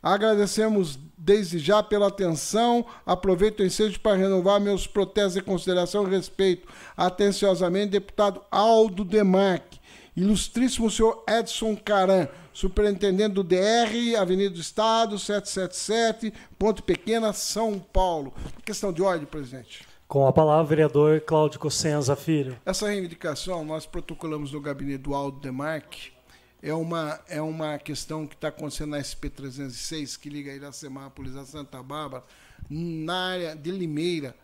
Agradecemos 0.00 0.96
desde 1.18 1.58
já 1.58 1.82
pela 1.82 2.06
atenção. 2.06 2.86
Aproveito 3.04 3.60
o 3.60 3.66
ensejo 3.66 3.98
para 3.98 4.16
renovar 4.16 4.60
meus 4.60 4.86
protestos 4.86 5.34
de 5.34 5.42
consideração 5.42 6.06
e 6.06 6.10
respeito. 6.10 6.68
Atenciosamente, 6.96 7.90
deputado 7.90 8.40
Aldo 8.48 9.04
Demarque. 9.04 9.77
Ilustríssimo 10.18 10.90
senhor 10.90 11.22
Edson 11.28 11.76
Caran, 11.76 12.26
superintendente 12.52 13.34
do 13.34 13.44
DR, 13.44 14.16
Avenida 14.18 14.50
do 14.50 14.60
Estado, 14.60 15.16
777, 15.16 16.34
Ponte 16.58 16.82
Pequena, 16.82 17.32
São 17.32 17.78
Paulo. 17.78 18.34
Questão 18.64 18.92
de 18.92 19.00
ordem, 19.00 19.26
presidente. 19.26 19.86
Com 20.08 20.26
a 20.26 20.32
palavra, 20.32 20.64
vereador 20.64 21.20
Cláudio 21.20 21.60
Cossenza 21.60 22.16
Filho. 22.16 22.58
Essa 22.66 22.88
reivindicação 22.88 23.64
nós 23.64 23.86
protocolamos 23.86 24.50
no 24.50 24.60
gabinete 24.60 25.02
do 25.02 25.14
Aldo 25.14 25.38
Demarque. 25.38 26.10
É 26.60 26.74
uma, 26.74 27.20
é 27.28 27.40
uma 27.40 27.78
questão 27.78 28.26
que 28.26 28.34
está 28.34 28.48
acontecendo 28.48 28.90
na 28.90 28.98
SP-306, 28.98 30.18
que 30.18 30.28
liga 30.28 30.52
Iracemápolis 30.52 31.36
a 31.36 31.44
Santa 31.44 31.80
Bárbara, 31.80 32.24
na 32.68 33.34
área 33.34 33.54
de 33.54 33.70
Limeira, 33.70 34.34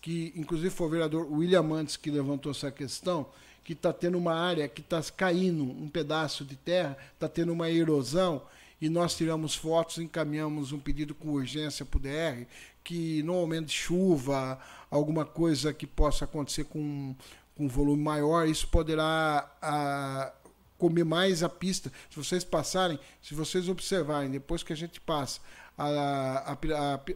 que 0.00 0.32
inclusive 0.36 0.70
foi 0.70 0.86
o 0.86 0.90
vereador 0.90 1.26
William 1.28 1.64
Mantes 1.64 1.96
que 1.96 2.08
levantou 2.08 2.52
essa 2.52 2.70
questão, 2.70 3.26
que 3.64 3.72
está 3.72 3.92
tendo 3.92 4.18
uma 4.18 4.34
área 4.34 4.68
que 4.68 4.82
está 4.82 5.02
caindo 5.16 5.64
um 5.64 5.88
pedaço 5.88 6.44
de 6.44 6.54
terra, 6.54 6.96
está 7.14 7.28
tendo 7.28 7.52
uma 7.52 7.70
erosão, 7.70 8.42
e 8.80 8.90
nós 8.90 9.16
tiramos 9.16 9.54
fotos, 9.54 9.98
encaminhamos 9.98 10.70
um 10.70 10.78
pedido 10.78 11.14
com 11.14 11.30
urgência 11.30 11.86
para 11.86 11.98
o 11.98 12.00
DR, 12.00 12.46
que 12.84 13.22
no 13.22 13.32
momento 13.32 13.68
de 13.68 13.72
chuva, 13.72 14.58
alguma 14.90 15.24
coisa 15.24 15.72
que 15.72 15.86
possa 15.86 16.26
acontecer 16.26 16.64
com, 16.64 17.16
com 17.56 17.66
volume 17.66 18.02
maior, 18.02 18.46
isso 18.46 18.68
poderá 18.68 19.50
a, 19.62 20.30
comer 20.76 21.04
mais 21.04 21.42
a 21.42 21.48
pista. 21.48 21.90
Se 22.10 22.16
vocês 22.16 22.44
passarem, 22.44 22.98
se 23.22 23.34
vocês 23.34 23.70
observarem, 23.70 24.30
depois 24.30 24.62
que 24.62 24.74
a 24.74 24.76
gente 24.76 25.00
passa 25.00 25.40
a, 25.76 26.56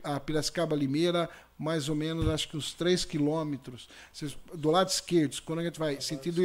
a, 0.05 0.17
a 0.17 0.21
Piracicaba 0.21 0.75
Limeira, 0.75 1.29
mais 1.59 1.89
ou 1.89 1.97
menos, 1.97 2.29
acho 2.29 2.49
que 2.49 2.57
uns 2.57 2.73
3 2.73 3.05
quilômetros. 3.05 3.89
Do 4.55 4.71
lado 4.71 4.89
esquerdo, 4.89 5.41
quando 5.43 5.59
a 5.59 5.65
gente 5.65 5.79
vai 5.79 6.01
sentido 6.01 6.41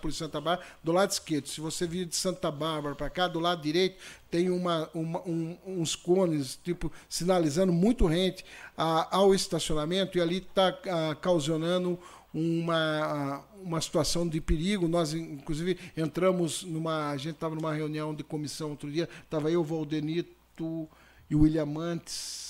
por 0.00 0.12
Santa 0.12 0.40
Bárbara, 0.40 0.66
do 0.82 0.92
lado 0.92 1.10
esquerdo. 1.10 1.46
Se 1.46 1.60
você 1.60 1.86
vir 1.86 2.06
de 2.06 2.16
Santa 2.16 2.50
Bárbara 2.50 2.94
para 2.94 3.10
cá, 3.10 3.28
do 3.28 3.38
lado 3.38 3.60
direito, 3.60 3.96
tem 4.30 4.48
uma, 4.48 4.88
uma 4.94 5.20
um, 5.28 5.58
uns 5.66 5.94
cones, 5.94 6.58
tipo, 6.64 6.90
sinalizando 7.06 7.70
muito 7.72 8.06
rente 8.06 8.44
a, 8.76 9.14
ao 9.16 9.34
estacionamento, 9.34 10.16
e 10.16 10.22
ali 10.22 10.38
está 10.38 10.72
causando 11.20 11.98
uma, 12.32 13.44
uma 13.62 13.80
situação 13.82 14.26
de 14.26 14.40
perigo. 14.40 14.88
Nós, 14.88 15.12
inclusive, 15.12 15.78
entramos 15.94 16.64
numa. 16.64 17.10
A 17.10 17.16
gente 17.18 17.34
estava 17.34 17.54
numa 17.54 17.74
reunião 17.74 18.14
de 18.14 18.24
comissão 18.24 18.70
outro 18.70 18.90
dia, 18.90 19.06
estava 19.22 19.50
eu, 19.50 19.62
Valdenito 19.62 20.88
e 21.28 21.34
o 21.34 21.40
William 21.40 21.66
Mantes 21.66 22.46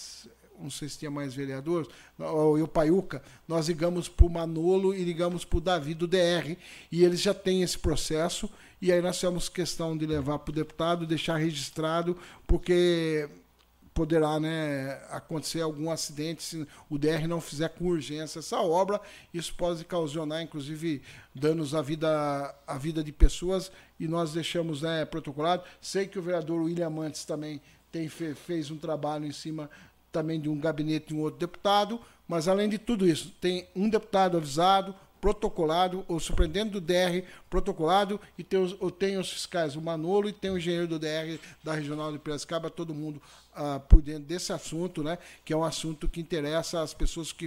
não 0.58 0.70
sei 0.70 0.88
se 0.88 0.98
tinha 0.98 1.10
mais 1.10 1.34
vereadores, 1.34 1.88
e 2.18 2.62
o 2.62 2.68
Paiuca, 2.68 3.22
nós 3.46 3.68
ligamos 3.68 4.08
para 4.08 4.26
o 4.26 4.30
Manolo 4.30 4.94
e 4.94 5.04
ligamos 5.04 5.44
para 5.44 5.58
o 5.58 5.60
Davi 5.60 5.94
do 5.94 6.06
DR, 6.06 6.56
e 6.90 7.04
eles 7.04 7.20
já 7.20 7.34
têm 7.34 7.62
esse 7.62 7.78
processo, 7.78 8.48
e 8.80 8.92
aí 8.92 9.00
nós 9.00 9.20
temos 9.20 9.48
questão 9.48 9.96
de 9.96 10.06
levar 10.06 10.38
para 10.38 10.50
o 10.50 10.54
deputado, 10.54 11.06
deixar 11.06 11.36
registrado, 11.36 12.16
porque 12.46 13.28
poderá 13.96 14.38
né, 14.38 15.00
acontecer 15.08 15.62
algum 15.62 15.90
acidente 15.90 16.42
se 16.42 16.68
o 16.90 16.98
DR 16.98 17.26
não 17.26 17.40
fizer 17.40 17.70
com 17.70 17.86
urgência 17.86 18.40
essa 18.40 18.60
obra. 18.60 19.00
Isso 19.32 19.54
pode 19.54 19.82
causar, 19.86 20.42
inclusive, 20.42 21.00
danos 21.34 21.74
à 21.74 21.80
vida, 21.80 22.54
à 22.66 22.76
vida 22.76 23.02
de 23.02 23.10
pessoas 23.10 23.72
e 23.98 24.06
nós 24.06 24.34
deixamos 24.34 24.82
né, 24.82 25.06
protocolado. 25.06 25.62
Sei 25.80 26.06
que 26.06 26.18
o 26.18 26.22
vereador 26.22 26.60
William 26.60 26.90
Mantes 26.90 27.24
também 27.24 27.62
tem, 27.96 28.34
fez 28.34 28.70
um 28.70 28.76
trabalho 28.76 29.24
em 29.24 29.32
cima 29.32 29.70
também 30.12 30.40
de 30.40 30.48
um 30.48 30.58
gabinete 30.58 31.08
de 31.08 31.14
um 31.14 31.20
outro 31.20 31.40
deputado, 31.40 32.00
mas 32.28 32.48
além 32.48 32.68
de 32.68 32.78
tudo 32.78 33.06
isso, 33.06 33.32
tem 33.40 33.66
um 33.74 33.88
deputado 33.88 34.36
avisado, 34.36 34.94
protocolado, 35.20 36.04
o 36.06 36.20
superintendente 36.20 36.72
do 36.72 36.80
DR 36.80 37.22
protocolado, 37.48 38.20
e 38.36 38.44
tem 38.44 38.60
os, 38.60 38.76
tem 38.98 39.16
os 39.16 39.30
fiscais, 39.30 39.76
o 39.76 39.80
Manolo, 39.80 40.28
e 40.28 40.32
tem 40.32 40.50
o 40.50 40.58
engenheiro 40.58 40.86
do 40.86 40.98
DR 40.98 41.38
da 41.64 41.72
Regional 41.72 42.12
de 42.12 42.18
Piracicaba, 42.18 42.70
todo 42.70 42.94
mundo 42.94 43.20
ah, 43.54 43.80
por 43.80 44.02
dentro 44.02 44.24
desse 44.24 44.52
assunto, 44.52 45.02
né, 45.02 45.18
que 45.44 45.52
é 45.52 45.56
um 45.56 45.64
assunto 45.64 46.08
que 46.08 46.20
interessa 46.20 46.82
as 46.82 46.92
pessoas 46.92 47.32
que, 47.32 47.46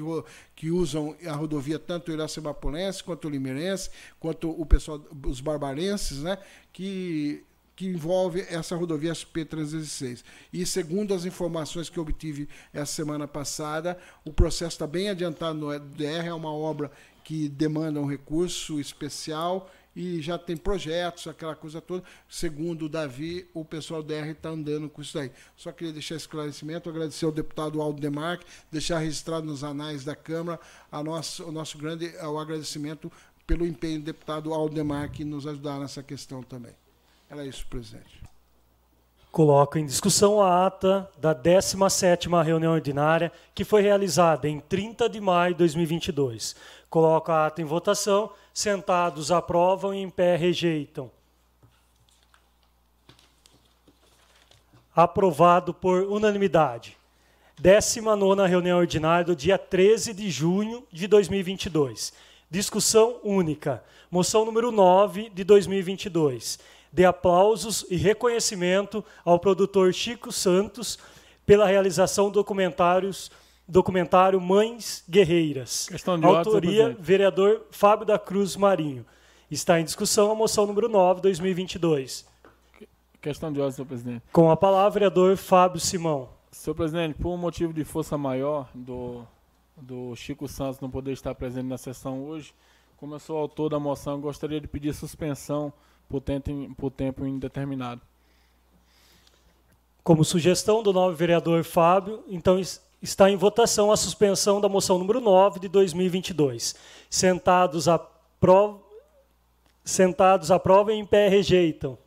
que 0.56 0.72
usam 0.72 1.16
a 1.26 1.34
rodovia, 1.34 1.78
tanto 1.78 2.12
o 2.12 2.14
Iracemapolense, 2.14 3.04
quanto 3.04 3.28
o 3.28 3.32
Limeirense, 3.32 3.90
quanto 4.20 4.50
o 4.50 4.66
pessoal, 4.66 5.02
os 5.26 5.40
barbarenses, 5.40 6.24
né, 6.24 6.38
que 6.74 7.44
que 7.80 7.88
envolve 7.88 8.42
essa 8.50 8.76
rodovia 8.76 9.14
SP-316. 9.14 10.26
E 10.52 10.66
segundo 10.66 11.14
as 11.14 11.24
informações 11.24 11.88
que 11.88 11.98
obtive 11.98 12.50
essa 12.74 12.92
semana 12.92 13.26
passada, 13.26 13.98
o 14.26 14.34
processo 14.34 14.76
está 14.76 14.86
bem 14.86 15.08
adiantado 15.08 15.58
no 15.58 15.80
DR, 15.80 16.28
é 16.28 16.34
uma 16.34 16.52
obra 16.52 16.92
que 17.24 17.48
demanda 17.48 18.02
um 18.02 18.06
recurso 18.06 18.82
especial 18.82 19.72
e 19.96 20.22
já 20.22 20.38
tem 20.38 20.58
projetos, 20.58 21.26
aquela 21.26 21.56
coisa 21.56 21.80
toda. 21.80 22.04
Segundo 22.28 22.88
o 22.88 22.90
Davi, 22.90 23.50
o 23.54 23.64
pessoal 23.64 24.04
do 24.04 24.10
DR 24.10 24.28
está 24.28 24.50
andando 24.50 24.90
com 24.90 25.02
isso 25.02 25.18
aí. 25.18 25.32
Só 25.56 25.72
queria 25.72 25.94
deixar 25.94 26.16
esclarecimento, 26.16 26.90
agradecer 26.90 27.24
ao 27.24 27.32
deputado 27.32 27.82
Aldo 27.82 28.02
Demarque, 28.02 28.46
deixar 28.70 29.00
registrado 29.00 29.46
nos 29.46 29.64
anais 29.64 30.04
da 30.04 30.18
Câmara 30.18 30.60
a 30.92 31.02
nosso, 31.02 31.46
o 31.46 31.52
nosso 31.54 31.78
grande 31.78 32.14
o 32.18 32.38
agradecimento 32.38 33.10
pelo 33.48 33.66
empenho 33.66 34.00
do 34.00 34.06
deputado 34.06 34.54
Aldo 34.54 34.76
Demarque 34.76 35.24
nos 35.24 35.48
ajudar 35.48 35.80
nessa 35.80 36.04
questão 36.04 36.44
também. 36.44 36.74
Era 37.30 37.46
isso, 37.46 37.66
presidente. 37.68 38.20
Coloco 39.32 39.78
em 39.78 39.86
discussão 39.86 40.42
a 40.42 40.66
ata 40.66 41.08
da 41.16 41.36
17ª 41.36 42.44
reunião 42.44 42.74
ordinária, 42.74 43.32
que 43.54 43.64
foi 43.64 43.84
realizada 43.84 44.50
em 44.50 44.60
30 44.60 45.08
de 45.08 45.22
maio 45.22 45.54
de 45.54 45.60
2022. 45.60 46.56
Coloco 46.90 47.32
a 47.32 47.46
ata 47.46 47.62
em 47.62 47.66
votação. 47.66 48.32
Sentados 48.52 49.32
aprovam 49.32 49.94
e 49.94 50.00
em 50.00 50.10
pé 50.10 50.36
rejeitam. 50.36 51.12
Aprovado 54.96 55.76
por 55.76 56.02
unanimidade. 56.06 56.98
19ª 57.62 58.48
reunião 58.48 58.80
ordinária 58.80 59.26
do 59.26 59.36
dia 59.36 59.60
13 59.60 60.16
de 60.16 60.32
junho 60.32 60.84
de 60.92 61.08
2022. 61.08 62.12
Discussão 62.50 63.20
única. 63.24 63.84
Moção 64.10 64.44
número 64.44 64.72
9 64.72 65.30
de 65.30 65.44
2022 65.44 66.58
de 66.92 67.06
aplausos 67.06 67.86
e 67.90 67.96
reconhecimento 67.96 69.04
ao 69.24 69.40
produtor 69.40 69.94
Chico 69.94 70.32
Santos 70.32 70.98
pela 71.46 71.68
realização 71.68 72.30
documentários 72.30 73.32
documentário 73.70 74.42
Mães 74.42 75.04
Guerreiras. 75.08 75.88
Questão 75.88 76.20
de 76.20 76.26
Autoria, 76.26 76.98
vereador 77.00 77.68
Fábio 77.70 78.06
da 78.06 78.18
Cruz 78.18 78.56
Marinho. 78.56 79.06
Está 79.50 79.80
em 79.80 79.84
discussão 79.84 80.32
a 80.32 80.36
moção 80.36 80.66
número 80.66 80.90
9, 80.90 81.22
2022. 81.22 82.26
Questão 83.22 83.52
de 83.52 83.60
ordem, 83.60 83.76
senhor 83.76 83.88
presidente. 83.88 84.24
Com 84.32 84.50
a 84.50 84.58
palavra, 84.58 84.90
vereador 84.92 85.38
Fábio 85.38 85.80
Simão. 85.80 86.30
Senhor 86.52 86.74
presidente, 86.74 87.16
por 87.16 87.30
um 87.30 87.38
motivo 87.38 87.72
de 87.72 87.84
força 87.84 88.18
maior 88.18 88.70
do, 88.74 89.24
do 89.78 90.16
Chico 90.16 90.48
Santos 90.48 90.80
não 90.80 90.90
poder 90.90 91.12
estar 91.12 91.36
presente 91.36 91.68
na 91.68 91.78
sessão 91.78 92.24
hoje, 92.24 92.54
como 92.98 93.14
eu 93.16 93.20
sou 93.20 93.38
autor 93.38 93.70
da 93.70 93.80
moção, 93.80 94.20
gostaria 94.20 94.60
de 94.60 94.68
pedir 94.68 94.94
suspensão 94.94 95.72
por 96.10 96.20
tempo, 96.22 96.76
por 96.76 96.92
tempo 96.92 97.26
indeterminado. 97.26 98.02
Como 100.04 100.26
sugestão 100.26 100.82
do 100.82 100.92
novo 100.92 101.16
vereador 101.16 101.64
Fábio, 101.64 102.24
então 102.28 102.60
está 103.02 103.30
em 103.30 103.36
votação 103.36 103.92
a 103.92 103.98
suspensão 103.98 104.60
da 104.60 104.68
moção 104.68 104.98
número 104.98 105.22
9 105.22 105.60
de 105.60 105.68
2022. 105.68 106.76
Sentados 107.10 107.88
a 107.88 108.00
prova, 108.40 108.80
sentados 109.86 110.50
aprovam 110.50 110.96
e 110.96 110.98
em 110.98 111.06
pé 111.06 111.30
rejeitam. 111.30 111.98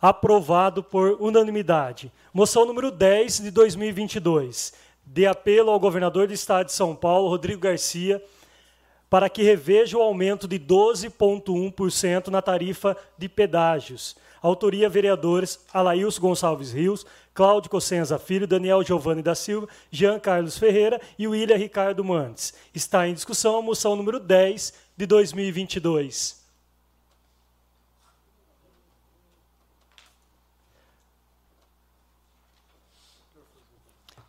Aprovado 0.00 0.82
por 0.82 1.16
unanimidade. 1.20 2.12
Moção 2.32 2.64
número 2.64 2.90
10 2.90 3.40
de 3.40 3.50
2022, 3.50 4.72
de 5.04 5.26
apelo 5.26 5.70
ao 5.70 5.80
governador 5.80 6.26
do 6.26 6.32
estado 6.32 6.66
de 6.66 6.72
São 6.72 6.94
Paulo, 6.94 7.28
Rodrigo 7.28 7.60
Garcia, 7.60 8.22
para 9.10 9.28
que 9.28 9.42
reveja 9.42 9.96
o 9.96 10.02
aumento 10.02 10.46
de 10.46 10.58
12,1% 10.58 12.28
na 12.28 12.42
tarifa 12.42 12.96
de 13.16 13.28
pedágios. 13.28 14.16
Autoria 14.40 14.88
vereadores 14.88 15.60
Alaílson 15.72 16.20
Gonçalves 16.20 16.72
Rios, 16.72 17.04
Cláudio 17.34 17.70
Cossenza 17.70 18.18
Filho, 18.18 18.46
Daniel 18.46 18.82
Giovanni 18.82 19.22
da 19.22 19.34
Silva, 19.34 19.68
Jean 19.90 20.18
Carlos 20.18 20.58
Ferreira 20.58 21.00
e 21.18 21.26
William 21.26 21.56
Ricardo 21.56 22.04
Mantes. 22.04 22.54
Está 22.74 23.08
em 23.08 23.14
discussão 23.14 23.56
a 23.56 23.62
moção 23.62 23.96
número 23.96 24.20
10 24.20 24.74
de 24.96 25.06
2022. 25.06 26.38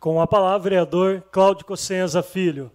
Com 0.00 0.18
a 0.20 0.26
palavra, 0.26 0.58
vereador 0.70 1.22
Cláudio 1.30 1.66
Cossenza 1.66 2.22
Filho. 2.22 2.72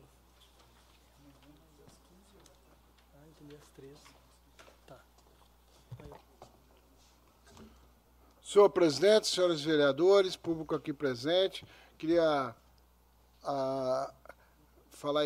Senhor 8.55 8.69
presidente, 8.69 9.27
senhores 9.27 9.61
vereadores, 9.61 10.37
público 10.37 10.73
aqui 10.73 10.93
presente, 10.93 11.65
queria 11.97 12.55
ah, 13.43 14.13
falar 14.91 15.25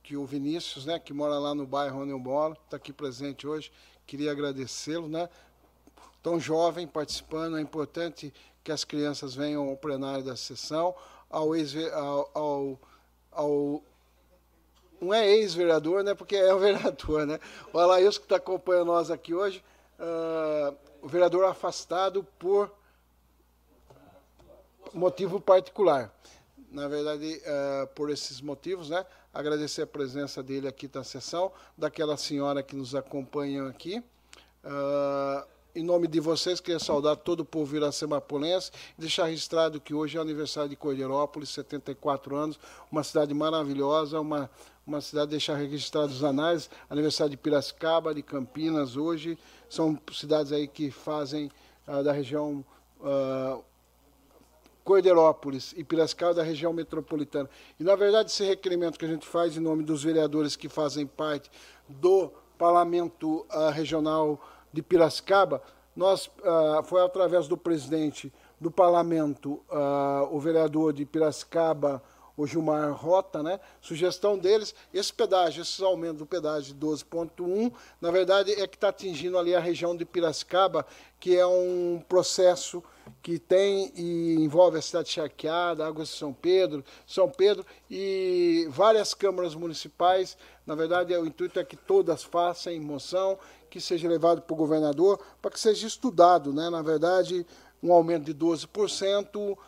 que 0.00 0.16
o 0.16 0.24
Vinícius, 0.24 0.86
né, 0.86 0.96
que 0.96 1.12
mora 1.12 1.40
lá 1.40 1.56
no 1.56 1.66
bairro 1.66 2.02
onde 2.02 2.12
eu 2.12 2.20
moro, 2.20 2.56
está 2.64 2.76
aqui 2.76 2.92
presente 2.92 3.48
hoje, 3.48 3.72
queria 4.06 4.30
agradecê-lo, 4.30 5.08
né, 5.08 5.28
tão 6.22 6.38
jovem 6.38 6.86
participando, 6.86 7.58
é 7.58 7.60
importante 7.60 8.32
que 8.62 8.70
as 8.70 8.84
crianças 8.84 9.34
venham 9.34 9.68
ao 9.68 9.76
plenário 9.76 10.22
da 10.22 10.36
sessão, 10.36 10.94
ao 11.28 11.56
ex 11.56 11.74
ao, 11.92 12.30
ao, 12.32 12.80
ao 13.32 13.82
não 15.00 15.12
é 15.12 15.28
ex-vereador, 15.28 16.04
né, 16.04 16.14
porque 16.14 16.36
é 16.36 16.54
o 16.54 16.60
vereador, 16.60 17.26
né, 17.26 17.40
o 17.72 17.78
Alailson 17.80 18.20
que 18.20 18.26
está 18.26 18.36
acompanhando 18.36 18.86
nós 18.86 19.10
aqui 19.10 19.34
hoje, 19.34 19.64
uh, 19.98 20.76
o 21.02 21.08
vereador 21.08 21.44
afastado 21.44 22.24
por 22.38 22.72
motivo 24.94 25.40
particular. 25.40 26.12
Na 26.70 26.86
verdade, 26.86 27.40
uh, 27.44 27.86
por 27.88 28.10
esses 28.10 28.40
motivos, 28.40 28.90
né? 28.90 29.04
Agradecer 29.32 29.82
a 29.82 29.86
presença 29.86 30.42
dele 30.42 30.68
aqui 30.68 30.90
na 30.92 31.04
sessão, 31.04 31.52
daquela 31.76 32.16
senhora 32.16 32.62
que 32.62 32.76
nos 32.76 32.94
acompanha 32.94 33.68
aqui. 33.68 34.02
Uh, 34.64 35.46
em 35.74 35.84
nome 35.84 36.08
de 36.08 36.18
vocês, 36.18 36.60
queria 36.60 36.80
saudar 36.80 37.16
todo 37.16 37.40
o 37.40 37.44
povo 37.44 37.76
iracemapolense 37.76 38.72
e 38.98 39.00
deixar 39.00 39.26
registrado 39.26 39.80
que 39.80 39.94
hoje 39.94 40.18
é 40.18 40.20
aniversário 40.20 40.68
de 40.68 40.76
Cordeirópolis, 40.76 41.50
74 41.50 42.34
anos, 42.34 42.58
uma 42.90 43.04
cidade 43.04 43.32
maravilhosa, 43.32 44.18
uma, 44.18 44.50
uma 44.88 45.02
cidade 45.02 45.30
deixar 45.30 45.54
registrado 45.54 46.10
os 46.10 46.24
anais, 46.24 46.70
aniversário 46.88 47.30
de 47.30 47.36
Piracicaba, 47.36 48.14
de 48.14 48.22
Campinas 48.22 48.96
hoje, 48.96 49.38
são 49.68 49.98
cidades 50.12 50.50
aí 50.50 50.66
que 50.66 50.90
fazem 50.90 51.50
uh, 51.86 52.02
da 52.02 52.10
região 52.10 52.64
uh, 53.00 53.62
e 55.76 55.84
Piracicaba 55.84 56.32
da 56.32 56.42
região 56.42 56.72
metropolitana. 56.72 57.50
E, 57.78 57.84
na 57.84 57.94
verdade, 57.94 58.30
esse 58.30 58.42
requerimento 58.42 58.98
que 58.98 59.04
a 59.04 59.08
gente 59.08 59.26
faz 59.26 59.54
em 59.54 59.60
nome 59.60 59.84
dos 59.84 60.02
vereadores 60.02 60.56
que 60.56 60.66
fazem 60.66 61.06
parte 61.06 61.50
do 61.86 62.32
Parlamento 62.56 63.46
uh, 63.52 63.68
Regional 63.70 64.40
de 64.72 64.80
Piracicaba, 64.80 65.62
nós, 65.94 66.30
foi 66.84 67.02
através 67.02 67.48
do 67.48 67.56
presidente 67.56 68.32
do 68.60 68.70
Parlamento, 68.70 69.60
o 70.30 70.38
vereador 70.38 70.92
de 70.92 71.04
Piracicaba, 71.04 72.00
o 72.38 72.46
Gilmar 72.46 72.92
Rota, 72.92 73.42
né? 73.42 73.58
Sugestão 73.80 74.38
deles, 74.38 74.72
esse 74.94 75.12
pedágio, 75.12 75.60
esses 75.60 75.82
aumentos 75.82 76.18
do 76.18 76.26
pedágio 76.26 76.72
de 76.72 76.80
12,1, 76.80 77.72
na 78.00 78.12
verdade 78.12 78.52
é 78.52 78.66
que 78.66 78.76
está 78.76 78.90
atingindo 78.90 79.36
ali 79.36 79.56
a 79.56 79.60
região 79.60 79.96
de 79.96 80.04
Piracicaba, 80.04 80.86
que 81.18 81.36
é 81.36 81.44
um 81.44 82.00
processo 82.08 82.82
que 83.20 83.40
tem 83.40 83.92
e 83.96 84.36
envolve 84.36 84.78
a 84.78 84.82
cidade 84.82 85.08
charqueada, 85.08 85.84
Águas 85.84 86.08
de 86.08 86.14
São 86.14 86.32
Pedro, 86.32 86.84
São 87.06 87.28
Pedro 87.28 87.66
e 87.90 88.68
várias 88.70 89.14
câmaras 89.14 89.56
municipais. 89.56 90.36
Na 90.64 90.76
verdade, 90.76 91.12
o 91.16 91.26
intuito 91.26 91.58
é 91.58 91.64
que 91.64 91.76
todas 91.76 92.22
façam 92.22 92.78
moção, 92.80 93.36
que 93.68 93.80
seja 93.80 94.08
levado 94.08 94.42
para 94.42 94.54
o 94.54 94.56
governador, 94.56 95.18
para 95.42 95.50
que 95.50 95.58
seja 95.58 95.88
estudado, 95.88 96.52
né? 96.52 96.70
Na 96.70 96.82
verdade, 96.82 97.44
um 97.82 97.92
aumento 97.92 98.24
de 98.24 98.34
12%, 98.34 99.58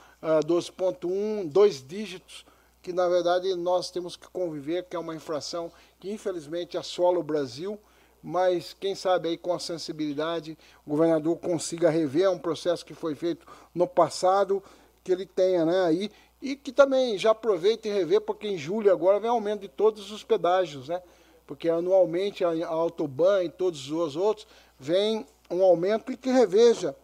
12,1, 0.47 1.49
dois 1.49 1.85
dígitos, 1.85 2.45
que 2.83 2.93
na 2.93 3.09
verdade 3.09 3.55
nós 3.55 3.91
temos 3.91 4.16
que 4.16 4.28
conviver, 4.28 4.85
que 4.85 4.97
é 4.97 4.99
uma 4.99 5.14
infração 5.14 5.70
que 5.99 6.11
infelizmente 6.11 6.78
assola 6.78 7.18
o 7.18 7.22
Brasil, 7.22 7.78
mas 8.22 8.74
quem 8.78 8.95
sabe 8.95 9.31
aí 9.31 9.37
com 9.37 9.53
a 9.53 9.59
sensibilidade 9.59 10.57
o 10.87 10.91
governador 10.91 11.37
consiga 11.39 11.91
rever 11.91 12.31
um 12.31 12.39
processo 12.39 12.85
que 12.85 12.95
foi 12.95 13.14
feito 13.14 13.47
no 13.74 13.87
passado, 13.87 14.62
que 15.03 15.12
ele 15.12 15.26
tenha 15.26 15.64
né, 15.64 15.85
aí, 15.85 16.11
e 16.43 16.57
que 16.57 16.72
também 16.72 17.18
já 17.18 17.31
aproveite 17.31 17.89
e 17.89 17.93
rever, 17.93 18.20
porque 18.20 18.49
em 18.49 18.57
julho 18.57 18.93
agora 18.93 19.20
vem 19.20 19.31
aumento 19.31 19.62
de 19.62 19.68
todos 19.68 20.11
os 20.11 20.22
pedágios, 20.24 20.89
né? 20.89 21.03
Porque 21.47 21.68
anualmente 21.68 22.45
a, 22.45 22.66
Autoban 22.66 23.45
e 23.45 23.51
todos 23.51 23.91
os 23.91 24.16
outros 24.16 24.47
vem 24.78 25.26
um 25.51 25.62
aumento 25.62 26.11
e 26.12 26.16
que 26.16 26.31
reveja 26.31 26.97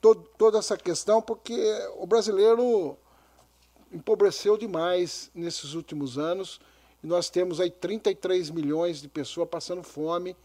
todo, 0.00 0.28
toda 0.36 0.58
essa 0.58 0.76
questão, 0.76 1.20
porque 1.20 1.56
o 1.96 2.06
brasileiro 2.06 2.96
empobreceu 3.94 4.58
demais 4.58 5.30
nesses 5.34 5.74
últimos 5.74 6.18
anos 6.18 6.60
e 7.02 7.06
nós 7.06 7.30
temos 7.30 7.60
aí 7.60 7.70
33 7.70 8.50
milhões 8.50 9.00
de 9.00 9.08
pessoas 9.08 9.48
passando 9.48 9.82
fome, 9.82 10.36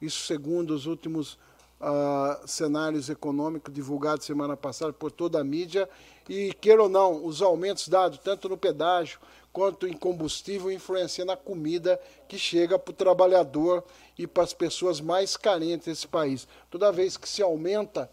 isso 0.00 0.26
segundo 0.26 0.72
os 0.74 0.86
últimos 0.86 1.38
uh, 1.80 2.46
cenários 2.46 3.08
econômicos 3.08 3.72
divulgados 3.72 4.26
semana 4.26 4.56
passada 4.56 4.92
por 4.92 5.12
toda 5.12 5.40
a 5.40 5.44
mídia. 5.44 5.88
E, 6.28 6.52
queira 6.54 6.82
ou 6.82 6.88
não, 6.88 7.24
os 7.24 7.42
aumentos 7.42 7.88
dados 7.88 8.18
tanto 8.18 8.48
no 8.48 8.56
pedágio 8.56 9.20
quanto 9.52 9.86
em 9.86 9.92
combustível 9.92 10.70
influenciam 10.70 11.26
na 11.26 11.36
comida 11.36 12.00
que 12.28 12.38
chega 12.38 12.78
para 12.78 12.92
o 12.92 12.94
trabalhador 12.94 13.84
e 14.18 14.26
para 14.26 14.42
as 14.42 14.52
pessoas 14.52 15.00
mais 15.00 15.36
carentes 15.36 15.86
desse 15.86 16.06
país. 16.06 16.46
Toda 16.70 16.92
vez 16.92 17.16
que 17.16 17.28
se 17.28 17.40
aumenta 17.42 18.10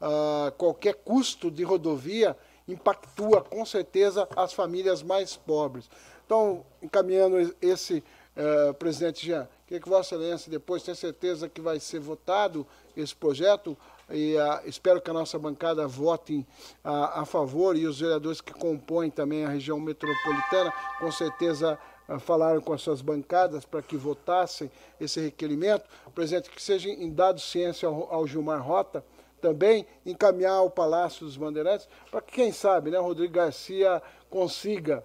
uh, 0.00 0.52
qualquer 0.52 0.94
custo 0.94 1.50
de 1.50 1.64
rodovia, 1.64 2.36
impactua 2.66 3.42
com 3.42 3.64
certeza 3.64 4.28
as 4.36 4.52
famílias 4.52 5.02
mais 5.02 5.36
pobres. 5.36 5.88
Então, 6.24 6.64
encaminhando 6.82 7.54
esse, 7.60 8.02
uh, 8.36 8.74
presidente 8.74 9.26
Jean, 9.26 9.48
queria 9.66 9.80
que 9.80 9.88
Vossa 9.88 10.14
Excelência 10.14 10.50
depois 10.50 10.82
tenha 10.82 10.94
certeza 10.94 11.48
que 11.48 11.60
vai 11.60 11.78
ser 11.78 12.00
votado 12.00 12.66
esse 12.96 13.14
projeto 13.14 13.76
e 14.10 14.34
uh, 14.36 14.68
espero 14.68 15.00
que 15.00 15.10
a 15.10 15.14
nossa 15.14 15.38
bancada 15.38 15.86
vote 15.86 16.46
uh, 16.84 16.88
a 16.88 17.24
favor 17.24 17.76
e 17.76 17.86
os 17.86 18.00
vereadores 18.00 18.40
que 18.40 18.52
compõem 18.52 19.10
também 19.10 19.44
a 19.44 19.48
região 19.48 19.78
metropolitana, 19.78 20.72
com 20.98 21.12
certeza 21.12 21.78
falaram 22.20 22.60
com 22.60 22.74
as 22.74 22.82
suas 22.82 23.00
bancadas 23.00 23.64
para 23.64 23.80
que 23.80 23.96
votassem 23.96 24.70
esse 25.00 25.20
requerimento. 25.20 25.84
Presidente, 26.14 26.50
que 26.50 26.62
seja 26.62 26.90
dado 27.10 27.40
ciência 27.40 27.88
ao, 27.88 28.12
ao 28.12 28.26
Gilmar 28.26 28.62
Rota, 28.62 29.02
também 29.44 29.86
encaminhar 30.06 30.54
ao 30.54 30.70
Palácio 30.70 31.26
dos 31.26 31.36
Bandeirantes, 31.36 31.86
para 32.10 32.22
que, 32.22 32.32
quem 32.32 32.50
sabe, 32.50 32.90
né, 32.90 32.96
Rodrigo 32.96 33.34
Garcia 33.34 34.02
consiga, 34.30 35.04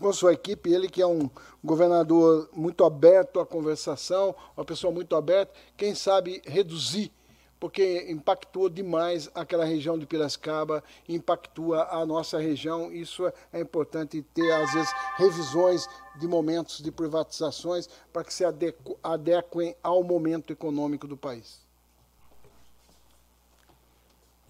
com 0.00 0.10
sua 0.14 0.32
equipe, 0.32 0.72
ele 0.72 0.88
que 0.88 1.02
é 1.02 1.06
um 1.06 1.28
governador 1.62 2.48
muito 2.54 2.86
aberto 2.86 3.38
à 3.38 3.44
conversação, 3.44 4.34
uma 4.56 4.64
pessoa 4.64 4.90
muito 4.90 5.14
aberta, 5.14 5.52
quem 5.76 5.94
sabe 5.94 6.40
reduzir, 6.46 7.12
porque 7.60 8.06
impactou 8.10 8.70
demais 8.70 9.30
aquela 9.34 9.66
região 9.66 9.98
de 9.98 10.06
Piracicaba, 10.06 10.82
impactua 11.06 11.88
a 11.90 12.04
nossa 12.06 12.38
região. 12.38 12.90
Isso 12.90 13.30
é 13.52 13.60
importante 13.60 14.22
ter, 14.22 14.50
às 14.52 14.72
vezes, 14.72 14.90
revisões 15.16 15.86
de 16.18 16.26
momentos 16.26 16.82
de 16.82 16.90
privatizações 16.90 17.90
para 18.10 18.24
que 18.24 18.32
se 18.32 18.42
adequem 19.02 19.76
ao 19.82 20.02
momento 20.02 20.50
econômico 20.50 21.06
do 21.06 21.16
país. 21.16 21.63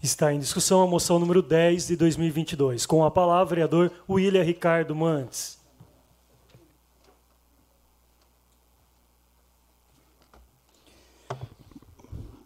Está 0.05 0.31
em 0.31 0.37
discussão 0.37 0.83
a 0.83 0.87
moção 0.87 1.17
número 1.17 1.41
10 1.41 1.87
de 1.87 1.95
2022. 1.95 2.85
Com 2.85 3.03
a 3.03 3.09
palavra, 3.09 3.55
vereador 3.55 3.91
William 4.07 4.43
Ricardo 4.43 4.95
Mantes. 4.95 5.57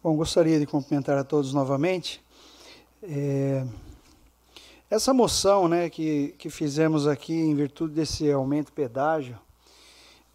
Bom, 0.01 0.15
gostaria 0.15 0.57
de 0.57 0.65
cumprimentar 0.65 1.17
a 1.17 1.23
todos 1.25 1.53
novamente. 1.53 2.23
É, 3.03 3.67
essa 4.89 5.13
moção 5.13 5.67
né, 5.67 5.89
que, 5.89 6.33
que 6.37 6.49
fizemos 6.49 7.07
aqui 7.07 7.33
em 7.33 7.53
virtude 7.55 7.93
desse 7.93 8.31
aumento 8.31 8.71
pedágio, 8.71 9.37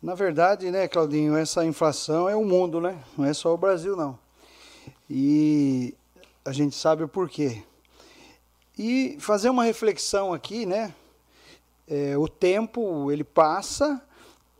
na 0.03 0.15
verdade, 0.15 0.71
né, 0.71 0.87
Claudinho, 0.87 1.35
essa 1.35 1.65
inflação 1.65 2.29
é 2.29 2.37
o 2.37 2.45
mundo, 2.45 2.83
né? 2.83 3.03
Não 3.17 3.25
é 3.25 3.33
só 3.33 3.55
o 3.55 3.57
Brasil, 3.57 3.97
não. 3.97 4.19
E 5.09 5.95
a 6.45 6.53
gente 6.53 6.77
sabe 6.77 7.03
o 7.03 7.09
porquê. 7.09 7.63
E 8.79 9.17
fazer 9.19 9.49
uma 9.49 9.65
reflexão 9.65 10.35
aqui, 10.35 10.67
né? 10.67 10.93
É, 11.89 12.19
o 12.19 12.29
tempo 12.29 13.11
ele 13.11 13.25
passa 13.25 14.03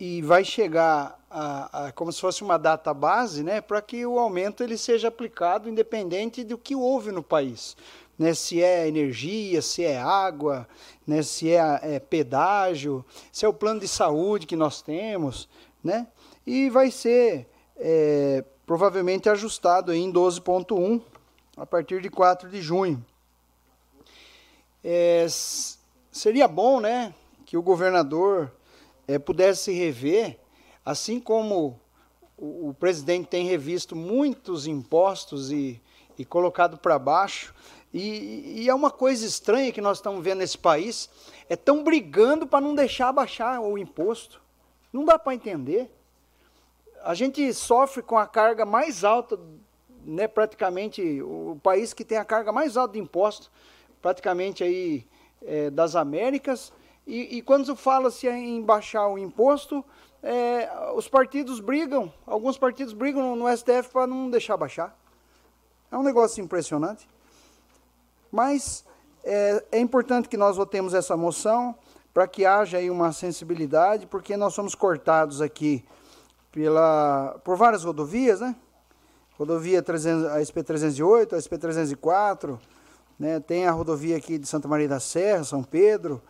e 0.01 0.23
vai 0.23 0.45
chegar 0.45 1.19
a, 1.31 1.87
a, 1.87 1.93
como 1.93 2.11
se 2.13 2.21
fosse 2.21 2.43
uma 2.43 2.59
data 2.59 2.93
base, 2.93 3.43
né, 3.43 3.61
para 3.61 3.81
que 3.81 4.05
o 4.05 4.19
aumento 4.19 4.63
ele 4.63 4.77
seja 4.77 5.09
aplicado 5.09 5.69
independente 5.69 6.45
do 6.45 6.59
que 6.59 6.75
houve 6.75 7.13
no 7.13 7.23
país. 7.23 7.77
Né, 8.19 8.35
se 8.35 8.63
é 8.63 8.87
energia, 8.87 9.61
se 9.63 9.85
é 9.85 9.99
água, 10.01 10.69
né, 11.07 11.23
se 11.23 11.51
é, 11.51 11.81
é 11.83 11.99
pedágio, 11.99 13.05
se 13.33 13.45
é 13.45 13.49
o 13.49 13.55
plano 13.55 13.81
de 13.81 13.89
saúde 13.89 14.47
que 14.47 14.57
nós 14.57 14.83
temos, 14.83 15.49
né, 15.83 16.07
e 16.47 16.71
vai 16.71 16.91
ser 16.91 17.49
é, 17.77 18.45
provavelmente 18.67 19.29
ajustado 19.29 19.93
em 19.93 20.13
12.1 20.13 21.01
a 21.57 21.67
partir 21.67 22.01
de 22.01 22.09
4 22.09 22.49
de 22.49 22.61
junho. 22.61 23.05
É, 24.83 25.27
seria 26.11 26.47
bom, 26.47 26.81
né, 26.81 27.15
que 27.47 27.57
o 27.57 27.63
governador 27.63 28.53
é, 29.09 29.19
pudesse 29.19 29.73
rever 29.73 30.39
Assim 30.85 31.19
como 31.19 31.81
o, 32.37 32.69
o 32.69 32.75
presidente 32.75 33.29
tem 33.29 33.47
revisto 33.47 33.97
muitos 33.97 34.67
impostos 34.67 35.51
e, 35.51 35.81
e 36.19 36.25
colocado 36.27 36.77
para 36.77 36.99
baixo, 36.99 37.55
e, 37.93 38.63
e, 38.63 38.69
é 38.69 38.75
uma 38.75 38.91
coisa 38.91 39.25
estranha 39.25 39.71
que 39.71 39.81
nós 39.81 39.99
estamos 39.99 40.23
vendo 40.23 40.39
nesse 40.39 40.59
país, 40.59 41.09
é 41.49 41.55
tão 41.55 41.85
brigando 41.85 42.45
para 42.45 42.61
não 42.61 42.75
deixar 42.75 43.13
baixar 43.13 43.61
o 43.61 43.79
imposto. 43.79 44.43
Não 44.93 45.05
dá 45.05 45.17
para 45.17 45.33
entender. 45.33 45.89
A 47.05 47.15
gente 47.15 47.55
sofre 47.55 48.03
com 48.03 48.19
a 48.19 48.27
carga 48.27 48.67
mais 48.67 49.05
alta, 49.05 49.39
né, 50.05 50.29
praticamente, 50.29 51.23
o 51.23 51.59
país 51.63 51.93
que 51.93 52.05
tem 52.05 52.19
a 52.19 52.25
carga 52.25 52.53
mais 52.53 52.77
alta 52.77 52.95
de 52.95 53.01
imposto, 53.01 53.51
praticamente 54.01 54.63
aí 54.63 55.07
é, 55.43 55.71
das 55.71 55.97
Américas, 55.97 56.73
e, 57.07 57.39
e 57.39 57.43
quando 57.43 57.75
fala-se 57.77 58.29
em 58.29 58.63
baixar 58.63 59.09
o 59.09 59.19
imposto, 59.19 59.85
é, 60.23 60.71
os 60.95 61.07
partidos 61.07 61.61
brigam, 61.61 62.13
alguns 62.27 62.57
partidos 62.57 62.95
brigam 62.95 63.37
no, 63.37 63.45
no 63.45 63.57
STF 63.57 63.91
para 63.93 64.07
não 64.07 64.31
deixar 64.31 64.57
baixar. 64.57 64.97
É 65.93 65.97
um 65.99 66.03
negócio 66.03 66.43
impressionante. 66.43 67.09
Mas 68.33 68.85
é, 69.23 69.65
é 69.73 69.79
importante 69.79 70.29
que 70.29 70.37
nós 70.37 70.57
votemos 70.57 70.95
essa 70.95 71.17
moção 71.17 71.75
para 72.13 72.27
que 72.27 72.47
haja 72.47 72.79
aí 72.79 72.91
uma 72.91 73.13
sensibilidade, 73.13 74.07
porque 74.07 74.37
nós 74.37 74.55
somos 74.55 74.75
cortados 74.75 75.41
aqui 75.41 75.85
pela, 76.51 77.39
por 77.45 77.57
várias 77.57 77.85
rodovias, 77.85 78.41
né? 78.41 78.57
Rodovia 79.37 79.83
300, 79.83 80.27
a 80.27 80.41
SP-308, 80.41 81.33
a 81.33 81.37
SP-304, 81.37 82.57
né? 83.19 83.41
tem 83.41 83.67
a 83.67 83.73
rodovia 83.73 84.17
aqui 84.17 84.39
de 84.39 84.47
Santa 84.47 84.69
Maria 84.69 84.89
da 84.89 85.01
Serra, 85.01 85.43
São 85.43 85.63
Pedro, 85.63 86.23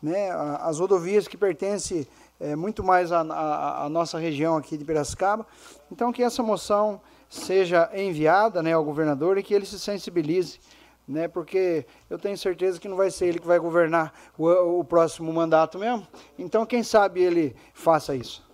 né? 0.00 0.30
as 0.60 0.78
rodovias 0.78 1.26
que 1.26 1.36
pertencem 1.36 2.06
é, 2.38 2.54
muito 2.54 2.84
mais 2.84 3.10
a, 3.10 3.88
nossa 3.90 4.18
região 4.18 4.56
aqui 4.56 4.76
de 4.76 4.84
Piracicaba. 4.84 5.44
Então, 5.90 6.12
que 6.12 6.22
essa 6.22 6.42
moção 6.42 7.00
seja 7.28 7.90
enviada 7.94 8.62
né, 8.62 8.72
ao 8.72 8.84
governador 8.84 9.38
e 9.38 9.42
que 9.42 9.54
ele 9.54 9.66
se 9.66 9.78
sensibilize, 9.78 10.60
né, 11.08 11.26
porque 11.26 11.86
eu 12.10 12.18
tenho 12.18 12.36
certeza 12.36 12.78
que 12.78 12.88
não 12.88 12.96
vai 12.96 13.10
ser 13.10 13.26
ele 13.26 13.38
que 13.38 13.46
vai 13.46 13.58
governar 13.58 14.12
o, 14.36 14.48
o 14.80 14.84
próximo 14.84 15.32
mandato 15.32 15.78
mesmo. 15.78 16.06
Então, 16.38 16.66
quem 16.66 16.82
sabe 16.82 17.22
ele 17.22 17.56
faça 17.72 18.14
isso. 18.14 18.51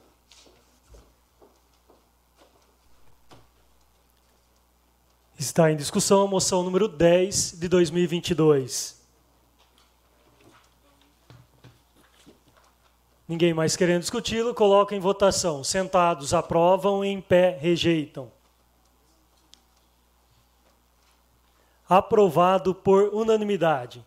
Está 5.39 5.71
em 5.71 5.77
discussão 5.77 6.23
a 6.23 6.27
moção 6.27 6.65
número 6.65 6.89
10 6.89 7.53
de 7.61 7.69
2022. 7.69 8.99
Ninguém 13.29 13.55
mais 13.55 13.77
querendo 13.77 14.01
discuti-lo, 14.01 14.53
coloca 14.53 14.97
em 14.97 14.99
votação. 14.99 15.63
Sentados 15.63 16.35
aprovam, 16.35 17.05
em 17.05 17.21
pé 17.21 17.57
rejeitam. 17.61 18.33
Aprovado 21.89 22.75
por 22.75 23.15
unanimidade. 23.15 24.05